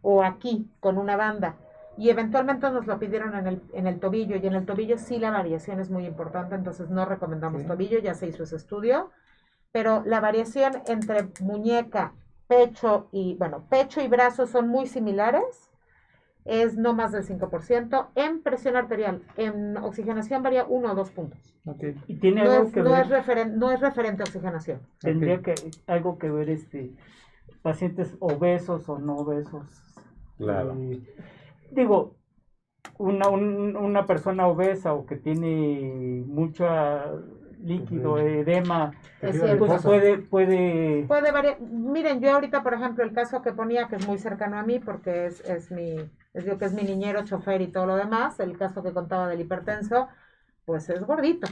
[0.02, 1.56] o aquí con una banda.
[1.98, 5.20] Y eventualmente nos lo pidieron en el, en el tobillo y en el tobillo sí
[5.20, 7.68] la variación es muy importante, entonces no recomendamos Sí.
[7.68, 9.10] tobillo, ya se hizo ese estudio.
[9.72, 12.14] Pero la variación entre muñeca,
[12.48, 15.70] pecho y, bueno, pecho y brazos son muy similares
[16.46, 18.08] es no más del 5%.
[18.16, 21.38] En presión arterial, en oxigenación varía uno o dos puntos.
[21.66, 21.84] Ok.
[22.08, 24.80] Y tiene No algo es, que no, ver, es referen- no es referente a oxigenación.
[25.02, 25.54] tendría que
[25.86, 26.92] algo que ver este
[27.62, 29.64] pacientes obesos o no obesos.
[30.38, 30.76] Claro.
[30.78, 31.02] Eh,
[31.72, 32.16] digo,
[32.98, 36.66] una, un- una persona obesa o que tiene mucho
[37.62, 38.92] líquido, edema,
[39.22, 41.60] Es pues puede, puede, Puede variar.
[41.60, 44.80] Miren, yo ahorita, por ejemplo, el caso que ponía, que es muy cercano a mí,
[44.80, 45.98] porque es, es mi,
[46.34, 49.28] es yo que es mi niñero, chofer y todo lo demás, el caso que contaba
[49.28, 50.08] del hipertenso,
[50.66, 51.48] pues es gordito.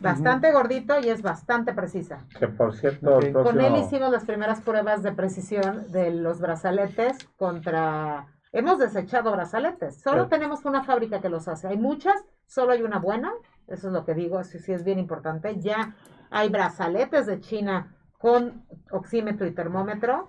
[0.00, 2.18] Bastante gordito y es bastante precisa.
[2.38, 3.20] Que por cierto.
[3.42, 8.26] Con él hicimos las primeras pruebas de precisión de los brazaletes contra...
[8.52, 11.68] Hemos desechado brazaletes, solo tenemos una fábrica que los hace.
[11.68, 13.32] Hay muchas, solo hay una buena,
[13.68, 15.60] eso es lo que digo, eso sí es bien importante.
[15.60, 15.94] Ya
[16.30, 20.28] hay brazaletes de China con oxímetro y termómetro.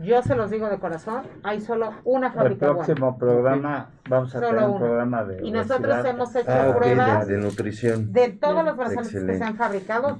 [0.00, 2.84] Yo se los digo de corazón, hay solo una el fábrica buena.
[2.84, 6.78] próximo programa vamos a tener un programa de Y nosotros hemos hecho Ah, ok, de,
[6.78, 8.12] pruebas de nutrición.
[8.12, 10.18] de todos los brazaletes que se han fabricado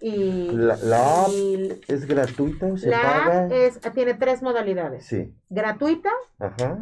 [0.00, 3.44] y, La, la app y es gratuita o se la paga?
[3.44, 5.04] app es, tiene tres modalidades.
[5.04, 6.78] Sí, Gratuita, ajá,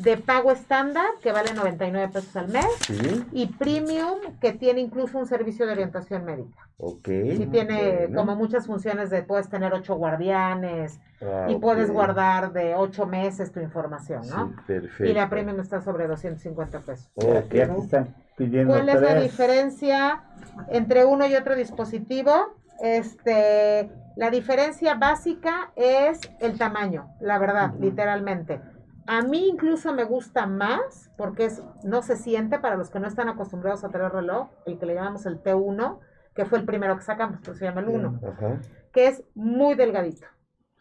[0.00, 5.18] de pago estándar, que vale 99 pesos al mes, sí, y premium, que tiene incluso
[5.18, 6.68] un servicio de orientación médica.
[6.78, 7.08] ok.
[7.08, 8.16] Y tiene bueno.
[8.20, 13.50] como muchas funciones de puedes tener ocho guardianes Ah, y puedes guardar de ocho meses
[13.50, 14.48] tu información, ¿no?
[14.48, 15.04] Sí, perfecto.
[15.04, 17.08] y la premium está sobre 250 pesos.
[17.14, 17.54] Ok.
[17.54, 20.24] ya que están pidiendo ¿Cuál es la diferencia
[20.68, 22.32] entre uno y otro dispositivo?
[22.80, 28.60] Este, la diferencia básica es el tamaño, la verdad, literalmente.
[29.06, 33.06] A mí incluso me gusta más porque es, no se siente para los que no
[33.06, 35.98] están acostumbrados a tener reloj, el que le llamamos el T1,
[36.34, 38.60] que fue el primero que sacamos, pero se llama el 1, Ajá.
[38.92, 40.26] que es muy delgadito.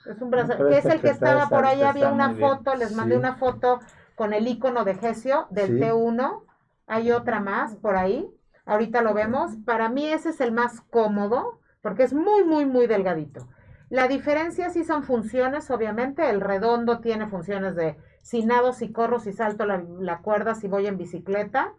[0.06, 2.40] Es un brazo, que es el que está- estaba por ahí, había una bien.
[2.40, 3.80] foto, les mandé una foto
[4.16, 5.80] con el icono de Gesio del Sí.
[5.80, 6.44] T1.
[6.88, 8.30] Hay otra más por ahí.
[8.66, 9.56] Ahorita lo vemos.
[9.66, 13.48] Para mí ese es el más cómodo porque es muy, muy, muy delgadito.
[13.90, 16.30] La diferencia sí son funciones, obviamente.
[16.30, 20.68] El redondo tiene funciones de si nado, si corro, si salto la, la cuerda, si
[20.68, 21.74] voy en bicicleta.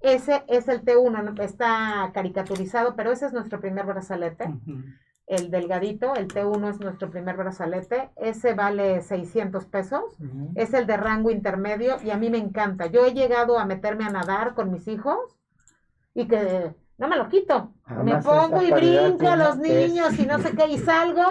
[0.00, 1.42] Ese es el T1, ¿no?
[1.42, 4.44] está caricaturizado, pero ese es nuestro primer brazalete
[5.26, 10.02] el delgadito, el T1 es nuestro primer brazalete, ese vale 600 pesos,
[10.56, 12.86] es el de rango intermedio y a mí me encanta.
[12.86, 15.18] Yo he llegado a meterme a nadar con mis hijos
[16.14, 17.72] y que no me lo quito.
[17.84, 21.22] Además, me pongo y brinco a los es- niños y no sé qué y salgo.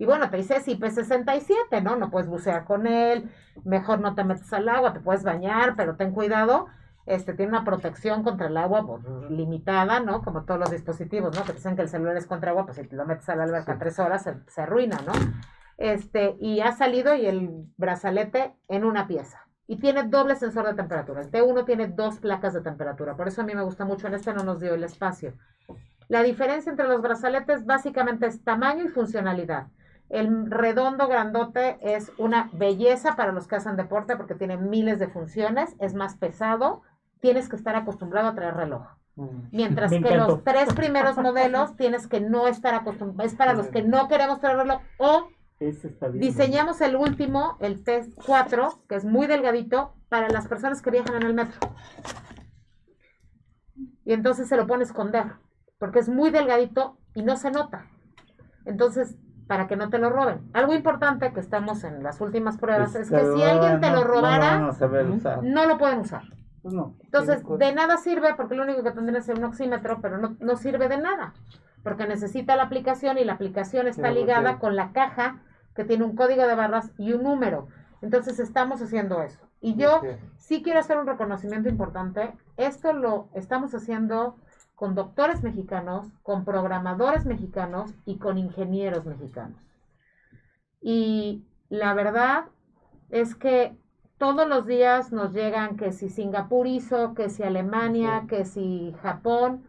[0.00, 1.94] Y bueno, te dice IP67, ¿no?
[1.94, 3.30] No puedes bucear con él,
[3.64, 6.68] mejor no te metes al agua, te puedes bañar, pero ten cuidado.
[7.04, 10.22] Este tiene una protección contra el agua pues, limitada, ¿no?
[10.22, 11.42] Como todos los dispositivos, ¿no?
[11.42, 13.36] Que te dicen que el celular es contra agua, pues si te lo metes a
[13.36, 15.12] la alberca tres horas se, se arruina, ¿no?
[15.76, 19.46] Este, y ha salido y el brazalete en una pieza.
[19.66, 21.20] Y tiene doble sensor de temperatura.
[21.20, 23.18] El T1 tiene dos placas de temperatura.
[23.18, 24.06] Por eso a mí me gusta mucho.
[24.06, 25.34] En este no nos dio el espacio.
[26.08, 29.66] La diferencia entre los brazaletes básicamente es tamaño y funcionalidad.
[30.10, 35.06] El redondo grandote es una belleza para los que hacen deporte porque tiene miles de
[35.06, 36.82] funciones, es más pesado,
[37.20, 38.86] tienes que estar acostumbrado a traer reloj.
[39.52, 40.32] Mientras Me que encantó.
[40.32, 44.40] los tres primeros modelos tienes que no estar acostumbrado, es para los que no queremos
[44.40, 45.28] traer reloj o
[46.14, 51.22] diseñamos el último, el T4, que es muy delgadito, para las personas que viajan en
[51.22, 51.60] el metro.
[54.04, 55.34] Y entonces se lo pone a esconder,
[55.78, 57.86] porque es muy delgadito y no se nota.
[58.64, 59.16] Entonces,
[59.50, 60.48] para que no te lo roben.
[60.52, 63.96] Algo importante que estamos en las últimas pruebas es que Pero si alguien te no-
[63.96, 65.42] lo no robara, usar.
[65.42, 66.22] no lo pueden usar.
[66.62, 66.94] Pues no.
[67.02, 70.54] Entonces, de nada sirve porque lo único que tendría es un oxímetro, pero no, no
[70.54, 71.34] sirve de nada,
[71.82, 75.38] porque necesita la aplicación y la aplicación está ligada con la caja
[75.74, 77.66] que tiene un código de barras y un número.
[78.02, 79.40] Entonces, estamos haciendo eso.
[79.60, 80.00] Y yo
[80.36, 82.34] sí quiero hacer un reconocimiento importante.
[82.56, 84.36] Esto lo estamos haciendo
[84.80, 89.60] con doctores mexicanos, con programadores mexicanos y con ingenieros mexicanos.
[90.80, 92.46] Y la verdad
[93.10, 93.76] es que
[94.16, 99.66] todos los días nos llegan que si Singapur hizo, que si Alemania, que si Japón.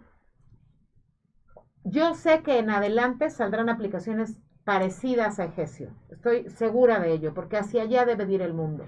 [1.83, 5.93] Yo sé que en adelante saldrán aplicaciones parecidas a Egesio.
[6.09, 8.85] Estoy segura de ello, porque hacia allá debe de ir el mundo.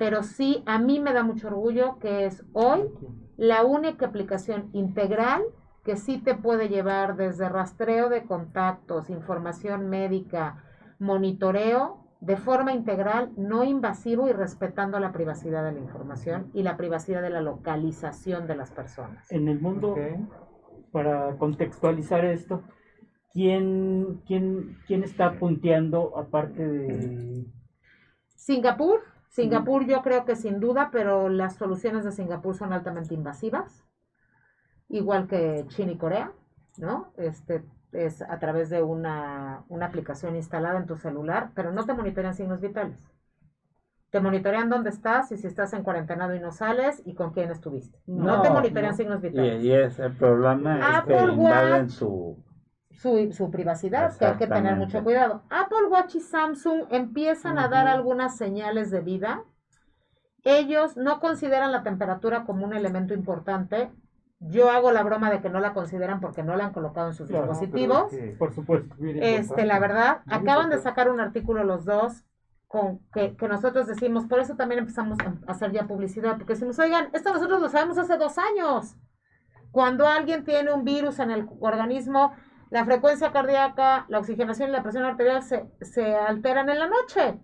[0.00, 2.90] Pero sí, a mí me da mucho orgullo que es hoy
[3.38, 5.42] la única aplicación integral
[5.84, 10.64] que sí te puede llevar desde rastreo de contactos, información médica,
[10.98, 16.76] monitoreo, de forma integral, no invasivo y respetando la privacidad de la información y la
[16.76, 19.30] privacidad de la localización de las personas.
[19.30, 19.94] En el mundo,
[20.90, 22.64] para contextualizar esto,
[23.32, 27.46] ¿quién, quién, quién está punteando aparte de...
[28.34, 33.84] Singapur, Singapur yo creo que sin duda, pero las soluciones de Singapur son altamente invasivas,
[34.88, 36.32] igual que China y Corea,
[36.78, 37.12] ¿no?
[37.16, 41.94] Este es a través de una, una aplicación instalada en tu celular, pero no te
[41.94, 42.98] monitorean signos vitales.
[44.10, 47.50] Te monitorean dónde estás y si estás en cuarentenado y no sales y con quién
[47.50, 47.98] estuviste.
[48.06, 48.96] No, No, te monitorean no.
[48.96, 49.62] signos Y, vitales.
[49.62, 51.90] y es el problema es que Apple invaden Watch.
[51.90, 52.42] su
[52.98, 55.42] Su, su privacidad, que hay que tener mucho cuidado.
[55.50, 59.44] Apple Watch y Samsung empiezan a dar algunas señales de vida.
[60.42, 63.92] Ellos no consideran la temperatura como un elemento importante.
[64.40, 67.14] Yo hago la broma de que no la consideran porque no la han colocado en
[67.14, 68.12] sus Claro, dispositivos.
[68.36, 68.96] Por supuesto.
[69.00, 72.24] Este, la verdad, Muy acaban de sacar un artículo los dos
[72.66, 76.76] con que, que nosotros decimos, por eso también empezamos a hacer ya publicidad, porque decimos,
[76.80, 78.96] oigan, esto nosotros lo sabemos hace dos años.
[79.70, 82.32] Cuando alguien tiene un virus en el organismo,
[82.70, 87.38] la frecuencia cardíaca, la oxigenación y la presión arterial se, se alteran en la noche.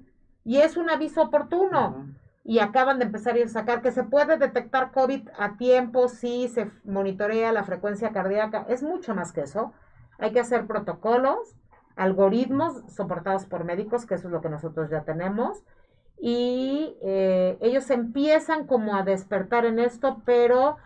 [0.44, 2.14] Y es un aviso oportuno
[2.44, 6.70] y acaban de empezar a sacar que se puede detectar COVID a tiempo si se
[6.84, 8.66] monitorea la frecuencia cardíaca.
[8.68, 9.72] Es mucho más que eso.
[10.18, 11.56] Hay que hacer protocolos,
[11.96, 15.64] algoritmos soportados por médicos, que eso es lo que nosotros ya tenemos.
[16.20, 20.76] Y eh, ellos empiezan como a despertar en esto, pero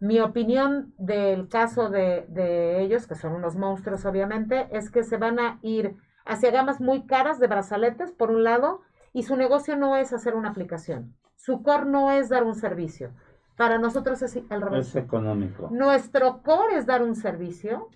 [0.00, 5.16] mi opinión del caso de, de ellos, que son unos monstruos obviamente, es que se
[5.16, 8.80] van a ir hacia gamas muy caras de brazaletes, por un lado,
[9.12, 11.16] y su negocio no es hacer una aplicación.
[11.36, 13.10] Su core no es dar un servicio.
[13.56, 14.88] Para nosotros es el revés.
[14.88, 15.68] es económico.
[15.72, 17.88] Nuestro core es dar un servicio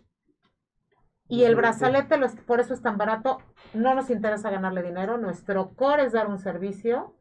[1.29, 3.39] y el brazalete, lo es- por eso es tan barato,
[3.75, 7.15] no nos interesa ganarle dinero, nuestro core es dar un servicio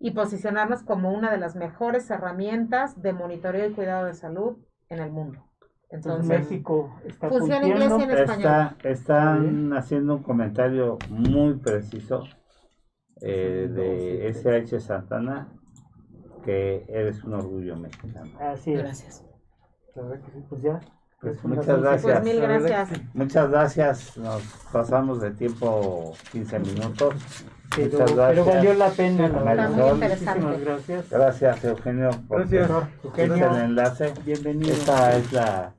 [0.00, 5.00] y posicionarnos como una de las mejores herramientas de monitoreo y cuidado de salud en
[5.00, 5.44] el mundo.
[5.90, 8.14] Entonces, Entonces, México está funciona inglés cumpliendo.
[8.14, 8.52] y en español.
[8.78, 12.24] Está, están haciendo un comentario muy preciso
[13.20, 15.48] eh, de SH Santana
[16.44, 18.30] que eres un orgullo mexicano.
[18.38, 18.78] Así es.
[18.80, 19.24] Gracias.
[19.94, 20.80] La verdad que sí, pues ya.
[21.20, 22.20] Pues muchas gracias.
[22.20, 22.90] pues mil gracias.
[23.14, 24.16] Muchas gracias.
[24.18, 24.42] Nos
[24.72, 27.14] pasamos de tiempo 15 minutos.
[27.76, 28.28] Pero, Muchas gracias.
[28.28, 29.70] pero valió la pena, la verdad.
[29.94, 31.10] Muchísimas gracias.
[31.10, 32.70] Gracias, Eugenio, por Gracias.
[33.04, 34.12] este el enlace.
[34.24, 34.72] Bienvenido.
[34.72, 35.74] Esta es la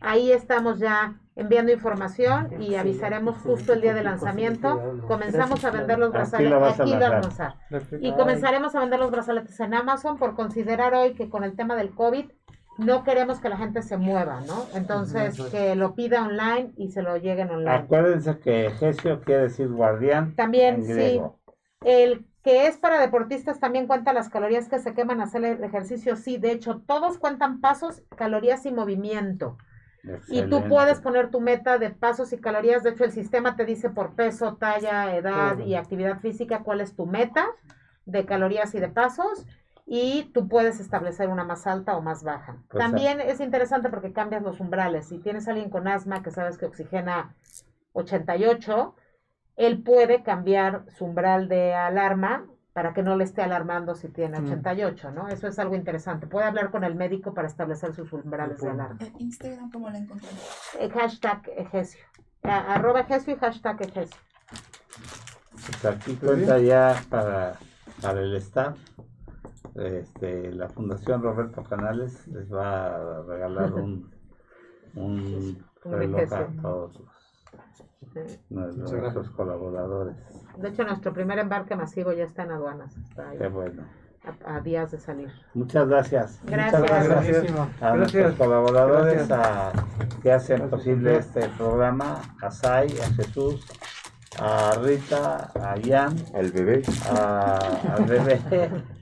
[0.00, 5.00] Ahí estamos ya enviando información y avisaremos justo el día de lanzamiento.
[5.06, 6.80] Comenzamos a vender los brazaletes.
[6.80, 7.56] Aquí lo vamos a.
[8.00, 11.74] Y comenzaremos a vender los brazaletes en Amazon por considerar hoy que con el tema
[11.74, 12.30] del COVID
[12.78, 14.66] no queremos que la gente se mueva, ¿no?
[14.74, 17.70] Entonces, que lo pida online y se lo lleguen online.
[17.70, 21.20] Acuérdense que Gesio quiere decir guardián También, en sí.
[21.84, 26.16] El que es para deportistas también cuenta las calorías que se queman hacer el ejercicio.
[26.16, 29.58] Sí, de hecho, todos cuentan pasos, calorías y movimiento.
[30.28, 32.82] Y tú puedes poner tu meta de pasos y calorías.
[32.82, 36.94] De hecho, el sistema te dice por peso, talla, edad y actividad física cuál es
[36.94, 37.46] tu meta
[38.06, 39.44] de calorías y de pasos.
[39.90, 42.58] Y tú puedes establecer una más alta o más baja.
[42.68, 45.08] Pues, También es interesante porque cambias los umbrales.
[45.08, 47.34] Si tienes a alguien con asma que sabes que oxigena
[47.94, 48.94] 88,
[49.56, 54.38] él puede cambiar su umbral de alarma para que no le esté alarmando si tiene
[54.38, 54.44] Mm.
[54.44, 55.26] 88, ¿no?
[55.28, 56.26] Eso es algo interesante.
[56.26, 58.98] Puede hablar con el médico para establecer sus umbrales de alarma.
[59.00, 60.38] En Instagram, ¿cómo la encontramos?
[60.78, 62.04] Eh, hashtag Egesio.
[62.42, 64.20] Arroba Egesio y hashtag Egesio.
[65.50, 67.54] Pues aquí cuenta ya para,
[68.00, 68.78] para el staff.
[69.74, 74.10] Este, la Fundación Roberto Canales les va a regalar un,
[74.94, 77.00] un reloj a todos
[78.50, 80.16] los- nuestros colaboradores.
[80.56, 82.96] De hecho, nuestro primer embarque masivo ya está en aduanas.
[82.96, 83.84] Está ahí Qué bueno.
[84.44, 85.30] a, a días de salir.
[85.54, 86.40] Muchas gracias.
[86.44, 86.80] Gracias.
[86.80, 87.62] Muchas gracias Buenísimo.
[87.62, 87.96] a Gracias.
[87.96, 89.30] nuestros colaboradores Gracias.
[89.30, 89.72] a-
[90.22, 93.64] que hacen posible este programa, a Sai, a Jesús,
[94.40, 96.82] a Rita, a Ian, Al bebé.
[97.10, 97.56] a,
[97.96, 98.40] al bebé,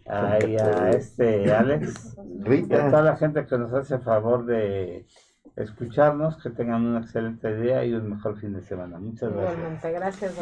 [0.09, 2.17] a, y a este Alex.
[2.17, 2.91] y a Rita.
[2.91, 5.07] toda la gente que nos hace favor de
[5.57, 8.99] escucharnos, que tengan un excelente día y un mejor fin de semana.
[8.99, 9.53] Muchas gracias.
[9.55, 9.93] Igualmente.
[9.93, 10.35] Gracias.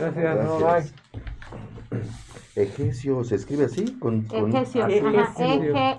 [0.61, 0.95] Gracias.
[2.57, 3.99] Egesio, ¿se escribe así?
[3.99, 4.55] Con, con-.
[4.55, 4.85] Egesio.
[4.85, 5.99] Ajá,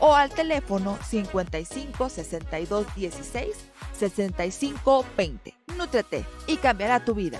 [0.00, 3.56] O al teléfono 55 62 16
[3.98, 5.54] 65 20.
[5.76, 7.38] Nutrete y cambiará tu vida.